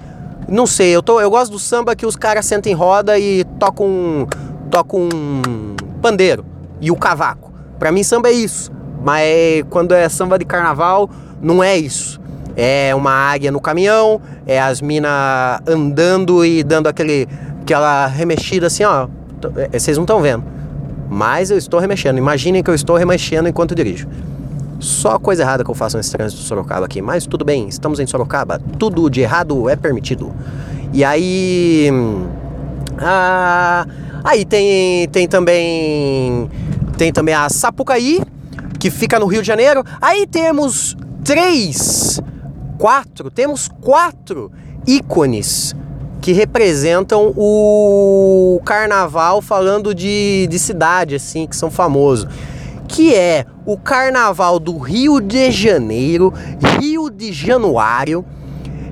Não 0.48 0.68
sei, 0.68 0.90
eu, 0.90 1.02
tô, 1.02 1.20
eu 1.20 1.30
gosto 1.30 1.54
do 1.54 1.58
samba 1.58 1.96
que 1.96 2.06
os 2.06 2.16
caras 2.16 2.46
sentam 2.46 2.72
em 2.72 2.76
roda 2.76 3.18
e 3.18 3.44
tocam 3.58 4.28
toca 4.70 4.96
um 4.96 5.76
pandeiro 6.02 6.46
e 6.82 6.92
o 6.92 6.96
cavaco. 6.96 7.52
Para 7.80 7.92
mim 7.92 8.04
samba 8.04 8.30
é 8.30 8.34
isso, 8.34 8.72
mas 9.04 9.64
quando 9.70 9.94
é 9.94 10.08
samba 10.10 10.38
de 10.38 10.46
carnaval 10.46 11.10
não 11.42 11.64
é 11.64 11.78
isso. 11.78 12.20
É 12.58 12.96
uma 12.96 13.12
águia 13.12 13.52
no 13.52 13.60
caminhão, 13.60 14.22
é 14.48 14.62
as 14.62 14.82
minas 14.82 15.12
andando 15.68 16.46
e 16.46 16.64
dando 16.64 16.88
aquele 16.88 17.28
aquela 17.62 18.06
remexida 18.06 18.68
assim, 18.68 18.84
ó. 18.84 19.08
É, 19.58 19.78
vocês 19.78 19.98
não 19.98 20.04
estão 20.04 20.22
vendo. 20.22 20.44
Mas 21.10 21.52
eu 21.52 21.58
estou 21.58 21.80
remexendo. 21.80 22.18
Imaginem 22.18 22.64
que 22.64 22.70
eu 22.70 22.76
estou 22.76 22.96
remexendo 22.96 23.50
enquanto 23.50 23.76
dirijo. 23.76 24.08
Só 24.80 25.18
coisa 25.18 25.44
errada 25.44 25.64
que 25.64 25.70
eu 25.70 25.76
faço 25.76 25.98
nesse 25.98 26.12
trânsito 26.12 26.42
de 26.42 26.48
Sorocaba 26.48 26.86
aqui. 26.86 27.02
Mas 27.02 27.26
tudo 27.26 27.44
bem, 27.44 27.68
estamos 27.68 28.00
em 28.00 28.06
Sorocaba. 28.06 28.60
Tudo 28.78 29.10
de 29.10 29.22
errado 29.22 29.70
é 29.70 29.76
permitido. 29.76 30.34
E 30.94 31.04
aí. 31.04 31.90
Ah, 33.00 33.86
Aí 34.26 34.44
tem, 34.44 35.08
tem 35.10 35.28
também 35.28 36.50
tem 36.98 37.14
também 37.14 37.36
a 37.36 37.48
Sapucaí, 37.48 38.22
que 38.80 38.90
fica 38.90 39.20
no 39.20 39.28
Rio 39.28 39.42
de 39.42 39.48
Janeiro. 39.48 39.84
Aí 40.02 40.26
temos 40.26 40.98
três, 41.24 42.20
quatro, 42.80 43.30
temos 43.30 43.68
quatro 43.68 44.52
ícones 44.88 45.76
que 46.22 46.32
representam 46.32 47.34
o 47.38 48.60
carnaval 48.66 49.44
falando 49.44 49.94
de, 49.94 50.48
de 50.50 50.58
cidade, 50.58 51.14
assim, 51.14 51.46
que 51.46 51.56
são 51.56 51.70
famosos. 51.70 52.28
Que 52.88 53.14
é 53.14 53.46
o 53.64 53.78
carnaval 53.78 54.58
do 54.58 54.76
Rio 54.80 55.22
de 55.22 55.52
Janeiro, 55.52 56.34
Rio 56.80 57.12
de 57.12 57.32
Januário, 57.32 58.26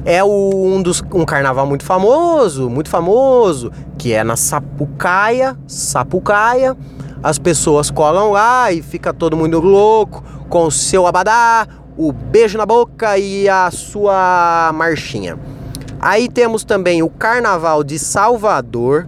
é 0.05 0.23
um, 0.23 0.81
dos, 0.81 1.01
um 1.13 1.25
carnaval 1.25 1.65
muito 1.65 1.83
famoso, 1.83 2.69
muito 2.69 2.89
famoso, 2.89 3.71
que 3.97 4.13
é 4.13 4.23
na 4.23 4.35
Sapucaia, 4.35 5.57
Sapucaia. 5.67 6.75
As 7.21 7.39
pessoas 7.39 7.89
colam 7.89 8.31
lá 8.31 8.71
e 8.71 8.81
fica 8.81 9.13
todo 9.13 9.37
mundo 9.37 9.61
louco 9.61 10.23
com 10.49 10.65
o 10.65 10.71
seu 10.71 11.07
abadá, 11.07 11.67
o 11.97 12.11
beijo 12.11 12.57
na 12.57 12.65
boca 12.65 13.17
e 13.17 13.47
a 13.47 13.71
sua 13.71 14.71
marchinha. 14.73 15.39
Aí 16.01 16.27
temos 16.27 16.65
também 16.65 17.01
o 17.01 17.09
Carnaval 17.09 17.81
de 17.81 17.97
Salvador, 17.97 19.07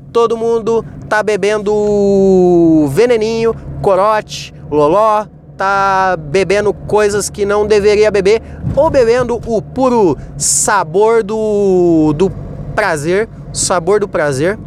todo 0.11 0.37
mundo 0.37 0.83
tá 1.07 1.23
bebendo 1.23 2.85
veneninho, 2.89 3.55
corote, 3.81 4.53
loló, 4.69 5.25
tá 5.57 6.17
bebendo 6.17 6.73
coisas 6.73 7.29
que 7.29 7.45
não 7.45 7.65
deveria 7.65 8.11
beber 8.11 8.41
ou 8.75 8.89
bebendo 8.89 9.39
o 9.45 9.61
puro 9.61 10.17
sabor 10.37 11.23
do, 11.23 12.13
do 12.13 12.31
prazer, 12.75 13.29
sabor 13.53 13.99
do 13.99 14.07
prazer. 14.07 14.57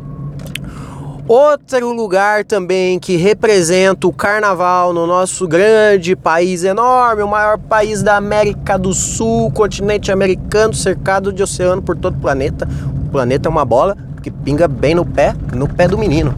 Outro 1.27 1.91
lugar 1.91 2.45
também 2.45 2.99
que 2.99 3.17
representa 3.17 4.07
o 4.07 4.13
carnaval 4.13 4.93
no 4.93 5.07
nosso 5.07 5.49
grande 5.49 6.15
país 6.15 6.65
enorme, 6.65 7.23
o 7.23 7.29
maior 7.29 7.59
país 7.59 8.03
da 8.03 8.17
América 8.17 8.79
do 8.79 8.93
Sul, 8.93 9.51
continente 9.51 10.13
americano, 10.13 10.75
cercado 10.75 11.33
de 11.33 11.43
oceano 11.43 11.81
por 11.81 11.97
todo 11.97 12.17
o 12.17 12.21
planeta. 12.21 12.69
O 13.07 13.11
planeta 13.11 13.49
é 13.49 13.51
uma 13.51 13.65
bola 13.65 13.97
que 14.25 14.31
pinga 14.31 14.67
bem 14.67 14.95
no 14.95 15.05
pé, 15.05 15.35
no 15.53 15.69
pé 15.69 15.87
do 15.87 15.99
menino. 15.99 16.35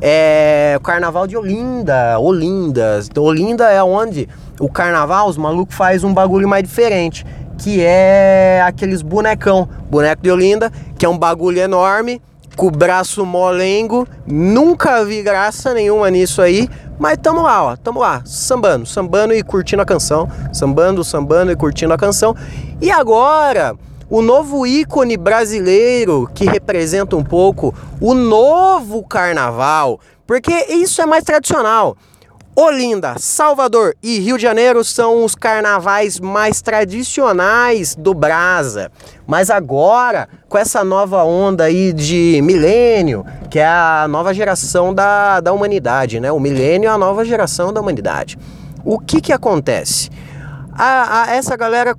É 0.00 0.74
o 0.78 0.80
carnaval 0.80 1.26
de 1.26 1.36
Olinda, 1.36 2.18
Olinda. 2.18 2.98
Olinda 3.18 3.70
é 3.70 3.82
onde 3.82 4.26
o 4.58 4.66
carnaval, 4.66 5.28
os 5.28 5.36
malucos 5.36 5.76
faz 5.76 6.02
um 6.04 6.14
bagulho 6.14 6.48
mais 6.48 6.62
diferente, 6.62 7.26
que 7.58 7.82
é 7.82 8.62
aqueles 8.64 9.02
bonecão, 9.02 9.68
boneco 9.90 10.22
de 10.22 10.30
Olinda, 10.30 10.72
que 10.96 11.04
é 11.04 11.08
um 11.08 11.18
bagulho 11.18 11.58
enorme, 11.58 12.22
com 12.56 12.68
o 12.68 12.70
braço 12.70 13.26
molengo. 13.26 14.08
Nunca 14.26 15.04
vi 15.04 15.22
graça 15.22 15.74
nenhuma 15.74 16.10
nisso 16.10 16.40
aí, 16.40 16.66
mas 16.98 17.18
tamo 17.18 17.42
lá, 17.42 17.62
ó, 17.62 17.76
tamo 17.76 18.00
lá, 18.00 18.22
sambando, 18.24 18.86
sambando 18.86 19.34
e 19.34 19.42
curtindo 19.42 19.82
a 19.82 19.84
canção, 19.84 20.26
sambando, 20.50 21.04
sambando 21.04 21.52
e 21.52 21.56
curtindo 21.56 21.92
a 21.92 21.98
canção. 21.98 22.34
E 22.80 22.90
agora, 22.90 23.76
o 24.10 24.20
novo 24.20 24.66
ícone 24.66 25.16
brasileiro 25.16 26.28
que 26.34 26.44
representa 26.44 27.16
um 27.16 27.22
pouco 27.22 27.72
o 28.00 28.12
novo 28.12 29.04
carnaval, 29.04 30.00
porque 30.26 30.52
isso 30.68 31.00
é 31.00 31.06
mais 31.06 31.22
tradicional. 31.22 31.96
Olinda, 32.56 33.14
Salvador 33.16 33.94
e 34.02 34.18
Rio 34.18 34.36
de 34.36 34.42
Janeiro 34.42 34.82
são 34.82 35.24
os 35.24 35.36
carnavais 35.36 36.18
mais 36.18 36.60
tradicionais 36.60 37.94
do 37.94 38.12
Brasa. 38.12 38.90
Mas 39.26 39.48
agora, 39.48 40.28
com 40.48 40.58
essa 40.58 40.82
nova 40.82 41.22
onda 41.22 41.64
aí 41.64 41.92
de 41.92 42.40
milênio, 42.42 43.24
que 43.48 43.60
é 43.60 43.66
a 43.66 44.06
nova 44.08 44.34
geração 44.34 44.92
da, 44.92 45.40
da 45.40 45.52
humanidade, 45.52 46.18
né? 46.18 46.32
O 46.32 46.40
milênio 46.40 46.88
é 46.88 46.92
a 46.92 46.98
nova 46.98 47.24
geração 47.24 47.72
da 47.72 47.80
humanidade. 47.80 48.36
O 48.84 48.98
que 48.98 49.20
que 49.20 49.32
acontece? 49.32 50.10
A, 50.72 51.22
a 51.22 51.36
essa 51.36 51.56
galera 51.56 51.96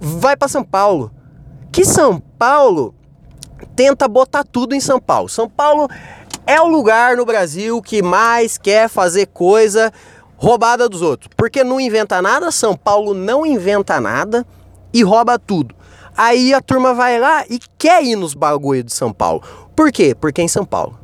vai 0.00 0.36
para 0.36 0.48
São 0.48 0.64
Paulo 0.64 1.12
que 1.72 1.86
São 1.86 2.20
Paulo 2.20 2.94
tenta 3.74 4.06
botar 4.06 4.44
tudo 4.44 4.74
em 4.74 4.80
São 4.80 5.00
Paulo. 5.00 5.28
São 5.28 5.48
Paulo 5.48 5.88
é 6.46 6.60
o 6.60 6.68
lugar 6.68 7.16
no 7.16 7.24
Brasil 7.24 7.80
que 7.80 8.02
mais 8.02 8.58
quer 8.58 8.90
fazer 8.90 9.26
coisa 9.28 9.90
roubada 10.36 10.86
dos 10.86 11.00
outros. 11.00 11.30
Porque 11.34 11.64
não 11.64 11.80
inventa 11.80 12.20
nada, 12.20 12.50
São 12.50 12.76
Paulo 12.76 13.14
não 13.14 13.46
inventa 13.46 13.98
nada 13.98 14.46
e 14.92 15.02
rouba 15.02 15.38
tudo. 15.38 15.74
Aí 16.14 16.52
a 16.52 16.60
turma 16.60 16.92
vai 16.92 17.18
lá 17.18 17.46
e 17.48 17.58
quer 17.78 18.04
ir 18.04 18.16
nos 18.16 18.34
bagulho 18.34 18.84
de 18.84 18.92
São 18.92 19.10
Paulo. 19.10 19.42
Por 19.74 19.90
quê? 19.90 20.14
Porque 20.14 20.42
é 20.42 20.44
em 20.44 20.48
São 20.48 20.66
Paulo. 20.66 21.00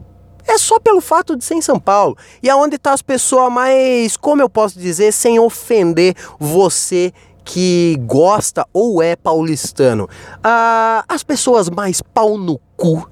É 0.46 0.58
só 0.58 0.78
pelo 0.78 1.00
fato 1.00 1.34
de 1.34 1.44
ser 1.44 1.54
em 1.54 1.62
São 1.62 1.78
Paulo. 1.80 2.16
E 2.42 2.50
aonde 2.50 2.76
tá 2.76 2.92
as 2.92 3.00
pessoas 3.00 3.50
mais, 3.50 4.18
como 4.18 4.42
eu 4.42 4.50
posso 4.50 4.78
dizer, 4.78 5.12
sem 5.12 5.38
ofender 5.38 6.14
você 6.38 7.12
que 7.48 7.96
gosta 8.02 8.66
ou 8.74 9.02
é 9.02 9.16
paulistano. 9.16 10.06
Ah, 10.44 11.02
as 11.08 11.22
pessoas 11.22 11.70
mais 11.70 12.02
pau 12.02 12.36
no 12.36 12.60
cu, 12.76 13.08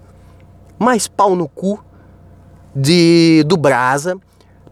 mais 0.79 1.09
pau 1.09 1.35
no 1.35 1.49
cu 1.49 1.83
de, 2.75 3.43
do 3.47 3.57
Brasa, 3.57 4.15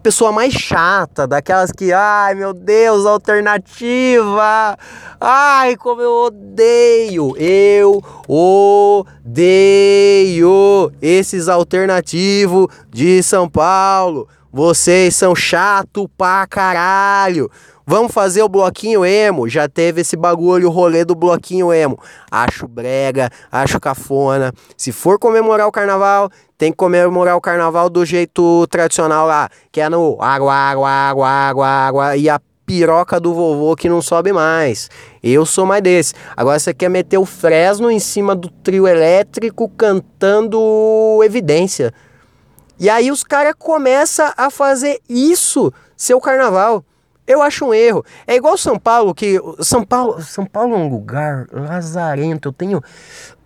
pessoa 0.03 0.31
mais 0.31 0.53
chata, 0.53 1.25
daquelas 1.25 1.71
que, 1.71 1.91
ai 1.91 2.35
meu 2.35 2.53
Deus, 2.53 3.07
alternativa, 3.07 4.77
ai 5.19 5.75
como 5.77 5.99
eu 5.99 6.11
odeio, 6.27 7.35
eu 7.35 8.03
odeio 8.27 9.71
esses 11.01 11.47
alternativos 11.47 12.67
de 12.91 13.23
São 13.23 13.49
Paulo. 13.49 14.27
Vocês 14.53 15.15
são 15.15 15.35
chato 15.35 16.07
pra 16.17 16.47
caralho. 16.47 17.51
Vamos 17.87 18.11
fazer 18.11 18.41
o 18.41 18.49
bloquinho 18.49 19.05
emo. 19.05 19.47
Já 19.47 19.69
teve 19.69 20.01
esse 20.01 20.15
bagulho, 20.15 20.67
o 20.67 20.71
rolê 20.71 21.05
do 21.05 21.13
bloquinho 21.13 21.71
emo. 21.71 21.99
Acho 22.31 22.67
brega, 22.67 23.29
acho 23.51 23.79
cafona. 23.79 24.51
Se 24.75 24.91
for 24.91 25.19
comemorar 25.19 25.67
o 25.67 25.71
carnaval, 25.71 26.29
tem 26.57 26.71
que 26.71 26.77
comemorar 26.77 27.37
o 27.37 27.41
carnaval 27.41 27.89
do 27.89 28.03
jeito 28.03 28.65
tradicional 28.67 29.27
lá, 29.27 29.49
que 29.71 29.79
é 29.79 29.87
no 29.87 30.17
água, 30.19 30.53
água, 30.53 30.89
água, 30.89 31.27
água, 31.29 31.67
água 31.67 32.17
e 32.17 32.27
a 32.27 32.39
piroca 32.65 33.19
do 33.19 33.33
vovô 33.33 33.75
que 33.75 33.87
não 33.87 34.01
sobe 34.01 34.33
mais. 34.33 34.89
Eu 35.21 35.45
sou 35.45 35.65
mais 35.65 35.83
desse. 35.83 36.15
Agora 36.35 36.57
você 36.57 36.73
quer 36.73 36.89
meter 36.89 37.19
o 37.19 37.25
Fresno 37.25 37.91
em 37.91 37.99
cima 37.99 38.35
do 38.35 38.49
trio 38.49 38.87
elétrico 38.87 39.69
cantando 39.69 41.21
evidência. 41.23 41.93
E 42.79 42.89
aí 42.89 43.11
os 43.11 43.23
caras 43.23 43.53
começam 43.57 44.33
a 44.35 44.49
fazer 44.49 44.99
isso 45.07 45.71
seu 45.95 46.19
carnaval. 46.19 46.83
Eu 47.27 47.41
acho 47.41 47.65
um 47.65 47.73
erro. 47.73 48.03
É 48.27 48.35
igual 48.35 48.57
São 48.57 48.77
Paulo, 48.77 49.13
que 49.13 49.39
São 49.59 49.83
Paulo, 49.83 50.21
São 50.21 50.45
Paulo 50.45 50.75
é 50.75 50.77
um 50.77 50.89
lugar 50.89 51.47
lazarento. 51.51 52.49
Eu 52.49 52.53
tenho 52.53 52.83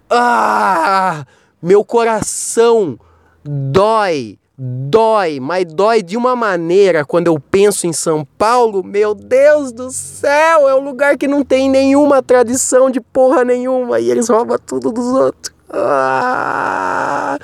ah, 0.09 1.25
meu 1.61 1.85
coração 1.85 2.99
dói, 3.43 4.39
dói, 4.57 5.39
mas 5.39 5.65
dói 5.65 6.01
de 6.01 6.17
uma 6.17 6.35
maneira 6.35 7.05
quando 7.05 7.27
eu 7.27 7.39
penso 7.39 7.87
em 7.87 7.93
São 7.93 8.25
Paulo. 8.37 8.83
Meu 8.83 9.13
Deus 9.13 9.71
do 9.71 9.91
céu, 9.91 10.67
é 10.67 10.75
um 10.75 10.83
lugar 10.83 11.17
que 11.17 11.27
não 11.27 11.43
tem 11.43 11.69
nenhuma 11.69 12.21
tradição 12.21 12.89
de 12.89 12.99
porra 12.99 13.45
nenhuma 13.45 13.99
e 13.99 14.09
eles 14.09 14.27
roubam 14.27 14.57
tudo 14.57 14.91
dos 14.91 15.05
outros. 15.05 15.55
Ah. 15.69 17.37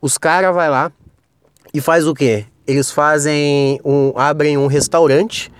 Os 0.00 0.18
caras 0.18 0.54
vai 0.54 0.68
lá 0.68 0.90
e 1.72 1.80
faz 1.80 2.06
o 2.06 2.14
quê? 2.14 2.46
Eles 2.66 2.90
fazem 2.90 3.80
um, 3.84 4.12
abrem 4.16 4.58
um 4.58 4.66
restaurante, 4.66 5.52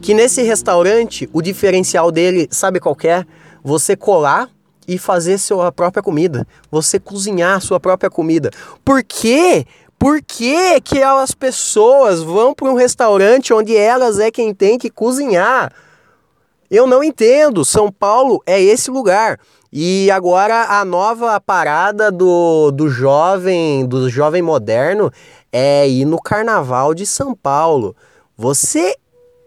que 0.00 0.14
nesse 0.14 0.42
restaurante 0.42 1.28
o 1.32 1.42
diferencial 1.42 2.10
dele, 2.10 2.48
sabe 2.50 2.80
qual 2.80 2.96
é? 3.04 3.24
Você 3.62 3.96
colar 3.96 4.48
e 4.86 4.98
fazer 4.98 5.38
sua 5.38 5.70
própria 5.70 6.02
comida, 6.02 6.46
você 6.70 6.98
cozinhar 6.98 7.60
sua 7.60 7.78
própria 7.78 8.10
comida. 8.10 8.50
Por 8.84 9.02
quê? 9.02 9.66
Por 9.98 10.22
que, 10.22 10.80
que 10.80 11.02
as 11.02 11.32
pessoas 11.32 12.22
vão 12.22 12.54
para 12.54 12.70
um 12.70 12.74
restaurante 12.74 13.52
onde 13.52 13.76
elas 13.76 14.18
é 14.18 14.30
quem 14.30 14.54
tem 14.54 14.78
que 14.78 14.88
cozinhar? 14.88 15.70
Eu 16.70 16.86
não 16.86 17.04
entendo. 17.04 17.64
São 17.64 17.92
Paulo 17.92 18.42
é 18.46 18.60
esse 18.62 18.90
lugar. 18.90 19.38
E 19.72 20.10
agora 20.10 20.64
a 20.64 20.84
nova 20.84 21.38
parada 21.40 22.10
do, 22.10 22.70
do 22.70 22.88
jovem, 22.88 23.86
do 23.86 24.08
jovem 24.08 24.40
moderno 24.40 25.12
é 25.52 25.88
ir 25.88 26.04
no 26.04 26.20
Carnaval 26.20 26.94
de 26.94 27.06
São 27.06 27.34
Paulo. 27.34 27.94
Você 28.36 28.96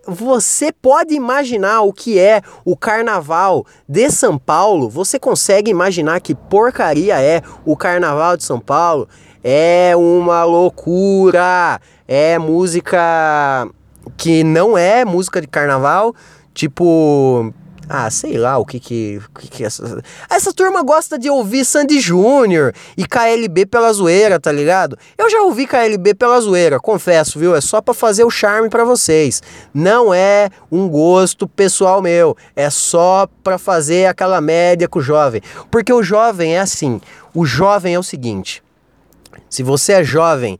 você 0.05 0.69
pode 0.69 1.13
imaginar 1.13 1.81
o 1.81 1.93
que 1.93 2.19
é 2.19 2.41
o 2.65 2.75
Carnaval 2.75 3.65
de 3.87 4.11
São 4.11 4.37
Paulo? 4.37 4.89
Você 4.89 5.17
consegue 5.17 5.71
imaginar 5.71 6.19
que 6.19 6.35
porcaria 6.35 7.21
é 7.21 7.41
o 7.65 7.77
Carnaval 7.77 8.35
de 8.35 8.43
São 8.43 8.59
Paulo? 8.59 9.07
É 9.41 9.93
uma 9.95 10.43
loucura. 10.43 11.79
É 12.05 12.37
música 12.37 13.65
que 14.17 14.43
não 14.43 14.77
é 14.77 15.05
música 15.05 15.39
de 15.39 15.47
carnaval, 15.47 16.13
tipo 16.53 17.53
ah, 17.87 18.09
sei 18.09 18.37
lá 18.37 18.57
o 18.57 18.65
que 18.65 18.79
que, 18.79 19.21
o 19.29 19.39
que, 19.39 19.47
que 19.47 19.63
essa... 19.63 20.01
essa 20.29 20.53
turma 20.53 20.81
gosta 20.81 21.17
de 21.17 21.29
ouvir 21.29 21.65
Sandy 21.65 21.99
Júnior 21.99 22.73
e 22.97 23.05
KLB 23.05 23.65
pela 23.65 23.91
zoeira, 23.91 24.39
tá 24.39 24.51
ligado? 24.51 24.97
Eu 25.17 25.29
já 25.29 25.41
ouvi 25.41 25.67
KLB 25.67 26.13
pela 26.13 26.39
zoeira, 26.39 26.79
confesso, 26.79 27.37
viu? 27.37 27.55
É 27.55 27.61
só 27.61 27.81
para 27.81 27.93
fazer 27.93 28.23
o 28.23 28.29
charme 28.29 28.69
para 28.69 28.83
vocês. 28.83 29.41
Não 29.73 30.13
é 30.13 30.49
um 30.71 30.87
gosto 30.87 31.47
pessoal 31.47 32.01
meu, 32.01 32.35
é 32.55 32.69
só 32.69 33.27
para 33.43 33.57
fazer 33.57 34.07
aquela 34.07 34.39
média 34.39 34.87
com 34.87 34.99
o 34.99 35.01
jovem. 35.01 35.41
Porque 35.69 35.91
o 35.91 36.03
jovem 36.03 36.55
é 36.55 36.59
assim, 36.59 37.01
o 37.33 37.45
jovem 37.45 37.95
é 37.95 37.99
o 37.99 38.03
seguinte: 38.03 38.63
se 39.49 39.63
você 39.63 39.93
é 39.93 40.03
jovem 40.03 40.59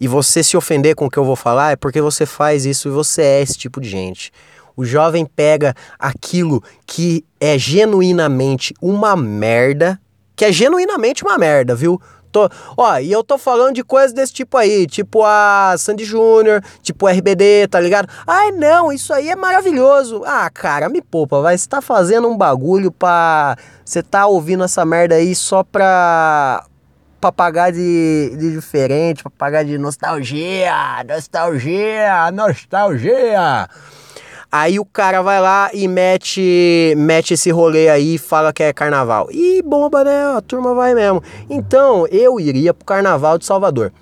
e 0.00 0.06
você 0.08 0.42
se 0.42 0.56
ofender 0.56 0.94
com 0.94 1.06
o 1.06 1.10
que 1.10 1.18
eu 1.18 1.24
vou 1.24 1.36
falar, 1.36 1.72
é 1.72 1.76
porque 1.76 2.00
você 2.00 2.26
faz 2.26 2.66
isso 2.66 2.88
e 2.88 2.90
você 2.90 3.22
é 3.22 3.42
esse 3.42 3.56
tipo 3.56 3.80
de 3.80 3.88
gente. 3.88 4.32
O 4.76 4.84
jovem 4.84 5.24
pega 5.24 5.74
aquilo 5.98 6.62
que 6.86 7.24
é 7.40 7.56
genuinamente 7.58 8.74
uma 8.80 9.16
merda, 9.16 9.98
que 10.34 10.44
é 10.44 10.52
genuinamente 10.52 11.24
uma 11.24 11.38
merda, 11.38 11.74
viu? 11.74 12.00
Tô, 12.30 12.50
ó, 12.76 12.98
e 12.98 13.10
eu 13.10 13.24
tô 13.24 13.38
falando 13.38 13.74
de 13.74 13.82
coisas 13.82 14.12
desse 14.12 14.34
tipo 14.34 14.58
aí, 14.58 14.86
tipo 14.86 15.24
a 15.24 15.74
Sandy 15.78 16.04
Júnior, 16.04 16.62
tipo 16.82 17.08
RBD, 17.08 17.68
tá 17.70 17.80
ligado? 17.80 18.08
Ai, 18.26 18.52
não, 18.52 18.92
isso 18.92 19.14
aí 19.14 19.30
é 19.30 19.36
maravilhoso. 19.36 20.22
Ah, 20.26 20.50
cara, 20.50 20.90
me 20.90 21.00
poupa, 21.00 21.40
vai. 21.40 21.56
Você 21.56 21.66
tá 21.66 21.80
fazendo 21.80 22.28
um 22.28 22.36
bagulho 22.36 22.92
pra. 22.92 23.56
Você 23.82 24.02
tá 24.02 24.26
ouvindo 24.26 24.64
essa 24.64 24.84
merda 24.84 25.14
aí 25.14 25.34
só 25.34 25.62
pra 25.64 26.66
pra 27.18 27.32
pagar 27.32 27.72
de, 27.72 28.36
de 28.38 28.52
diferente, 28.52 29.22
pra 29.22 29.30
pagar 29.30 29.64
de 29.64 29.78
nostalgia, 29.78 31.02
nostalgia, 31.08 32.30
nostalgia. 32.30 33.68
Aí 34.58 34.80
o 34.80 34.86
cara 34.86 35.20
vai 35.20 35.38
lá 35.38 35.68
e 35.74 35.86
mete, 35.86 36.94
mete 36.96 37.34
esse 37.34 37.50
rolê 37.50 37.90
aí 37.90 38.14
e 38.14 38.18
fala 38.18 38.54
que 38.54 38.62
é 38.62 38.72
carnaval. 38.72 39.28
E 39.30 39.60
bomba, 39.60 40.02
né? 40.02 40.34
A 40.34 40.40
turma 40.40 40.74
vai 40.74 40.94
mesmo. 40.94 41.22
Então 41.50 42.06
eu 42.06 42.40
iria 42.40 42.72
pro 42.72 42.86
carnaval 42.86 43.36
de 43.36 43.44
Salvador. 43.44 43.92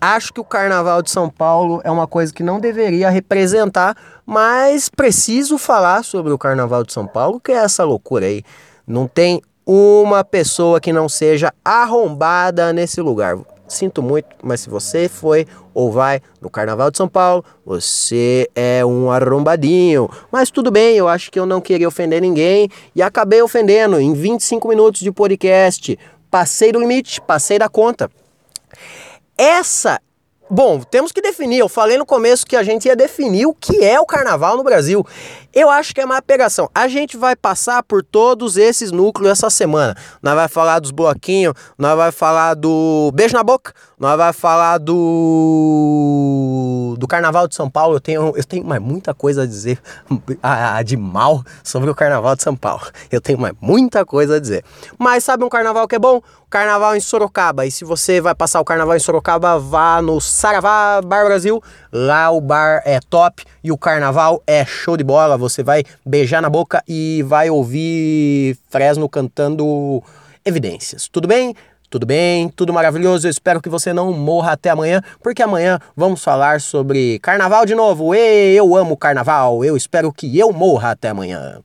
Acho 0.00 0.32
que 0.32 0.38
o 0.38 0.44
carnaval 0.44 1.02
de 1.02 1.10
São 1.10 1.28
Paulo 1.28 1.80
é 1.82 1.90
uma 1.90 2.06
coisa 2.06 2.32
que 2.32 2.44
não 2.44 2.60
deveria 2.60 3.10
representar, 3.10 3.96
mas 4.24 4.88
preciso 4.88 5.58
falar 5.58 6.04
sobre 6.04 6.32
o 6.32 6.38
carnaval 6.38 6.84
de 6.84 6.92
São 6.92 7.04
Paulo, 7.04 7.40
que 7.40 7.50
é 7.50 7.56
essa 7.56 7.82
loucura 7.82 8.26
aí. 8.26 8.44
Não 8.86 9.08
tem 9.08 9.42
uma 9.66 10.22
pessoa 10.22 10.80
que 10.80 10.92
não 10.92 11.08
seja 11.08 11.52
arrombada 11.64 12.72
nesse 12.72 13.00
lugar. 13.00 13.36
Sinto 13.68 14.02
muito, 14.02 14.28
mas 14.42 14.60
se 14.60 14.70
você 14.70 15.08
foi 15.08 15.46
ou 15.74 15.90
vai 15.90 16.20
no 16.40 16.48
Carnaval 16.48 16.90
de 16.90 16.96
São 16.96 17.08
Paulo, 17.08 17.44
você 17.64 18.48
é 18.54 18.84
um 18.84 19.10
arrombadinho. 19.10 20.08
Mas 20.30 20.50
tudo 20.50 20.70
bem, 20.70 20.96
eu 20.96 21.08
acho 21.08 21.30
que 21.30 21.38
eu 21.38 21.46
não 21.46 21.60
queria 21.60 21.88
ofender 21.88 22.20
ninguém 22.20 22.68
e 22.94 23.02
acabei 23.02 23.42
ofendendo 23.42 24.00
em 24.00 24.14
25 24.14 24.68
minutos 24.68 25.00
de 25.00 25.10
podcast. 25.10 25.98
Passei 26.30 26.70
do 26.70 26.78
limite, 26.78 27.20
passei 27.20 27.58
da 27.58 27.68
conta. 27.68 28.10
Essa 29.36 30.00
Bom, 30.48 30.80
temos 30.80 31.10
que 31.10 31.20
definir. 31.20 31.58
Eu 31.58 31.68
falei 31.68 31.98
no 31.98 32.06
começo 32.06 32.46
que 32.46 32.54
a 32.54 32.62
gente 32.62 32.86
ia 32.86 32.94
definir 32.94 33.46
o 33.46 33.54
que 33.54 33.84
é 33.84 33.98
o 33.98 34.06
carnaval 34.06 34.56
no 34.56 34.62
Brasil. 34.62 35.04
Eu 35.52 35.68
acho 35.70 35.92
que 35.94 36.00
é 36.00 36.04
uma 36.04 36.20
pegação. 36.22 36.70
A 36.74 36.86
gente 36.86 37.16
vai 37.16 37.34
passar 37.34 37.82
por 37.82 38.04
todos 38.04 38.56
esses 38.58 38.92
núcleos 38.92 39.32
essa 39.32 39.48
semana. 39.48 39.96
Nós 40.22 40.34
vai 40.34 40.48
falar 40.48 40.78
dos 40.80 40.90
bloquinhos, 40.90 41.54
nós 41.78 41.96
vai 41.96 42.12
falar 42.12 42.52
do 42.54 43.10
beijo 43.14 43.34
na 43.34 43.42
boca, 43.42 43.72
nós 43.98 44.16
vai 44.18 44.32
falar 44.34 44.76
do 44.76 46.14
do 46.98 47.08
Carnaval 47.08 47.48
de 47.48 47.54
São 47.54 47.70
Paulo. 47.70 47.96
Eu 47.96 48.00
tenho 48.00 48.34
eu 48.36 48.44
tenho 48.44 48.66
mais 48.66 48.82
muita 48.82 49.14
coisa 49.14 49.44
a 49.44 49.46
dizer 49.46 49.80
a, 50.42 50.82
de 50.82 50.96
mal 50.96 51.42
sobre 51.64 51.88
o 51.90 51.94
Carnaval 51.94 52.36
de 52.36 52.42
São 52.42 52.54
Paulo. 52.54 52.82
Eu 53.10 53.20
tenho 53.20 53.38
mais 53.38 53.54
muita 53.58 54.04
coisa 54.04 54.36
a 54.36 54.38
dizer. 54.38 54.62
Mas 54.98 55.24
sabe 55.24 55.42
um 55.42 55.48
carnaval 55.48 55.88
que 55.88 55.96
é 55.96 55.98
bom? 55.98 56.20
Carnaval 56.50 56.94
em 56.94 57.00
Sorocaba. 57.00 57.66
E 57.66 57.70
se 57.70 57.84
você 57.84 58.20
vai 58.20 58.34
passar 58.34 58.60
o 58.60 58.64
carnaval 58.64 58.94
em 58.94 59.00
Sorocaba, 59.00 59.58
vá 59.58 60.00
no 60.02 60.20
Saravá 60.36 61.00
Bar 61.00 61.24
Brasil. 61.24 61.62
Lá 61.90 62.30
o 62.30 62.42
bar 62.42 62.82
é 62.84 63.00
top 63.00 63.42
e 63.64 63.72
o 63.72 63.78
carnaval 63.78 64.42
é 64.46 64.66
show 64.66 64.94
de 64.94 65.02
bola. 65.02 65.38
Você 65.38 65.62
vai 65.62 65.82
beijar 66.04 66.42
na 66.42 66.50
boca 66.50 66.84
e 66.86 67.24
vai 67.26 67.48
ouvir 67.48 68.58
Fresno 68.68 69.08
cantando 69.08 70.02
evidências. 70.44 71.08
Tudo 71.08 71.26
bem? 71.26 71.54
Tudo 71.88 72.04
bem? 72.04 72.50
Tudo 72.50 72.70
maravilhoso? 72.70 73.26
Eu 73.26 73.30
espero 73.30 73.62
que 73.62 73.70
você 73.70 73.94
não 73.94 74.12
morra 74.12 74.52
até 74.52 74.68
amanhã, 74.68 75.00
porque 75.22 75.42
amanhã 75.42 75.80
vamos 75.96 76.22
falar 76.22 76.60
sobre 76.60 77.18
carnaval 77.20 77.64
de 77.64 77.74
novo. 77.74 78.14
Ei, 78.14 78.58
eu 78.58 78.76
amo 78.76 78.94
carnaval. 78.94 79.64
Eu 79.64 79.74
espero 79.74 80.12
que 80.12 80.38
eu 80.38 80.52
morra 80.52 80.90
até 80.90 81.08
amanhã. 81.08 81.62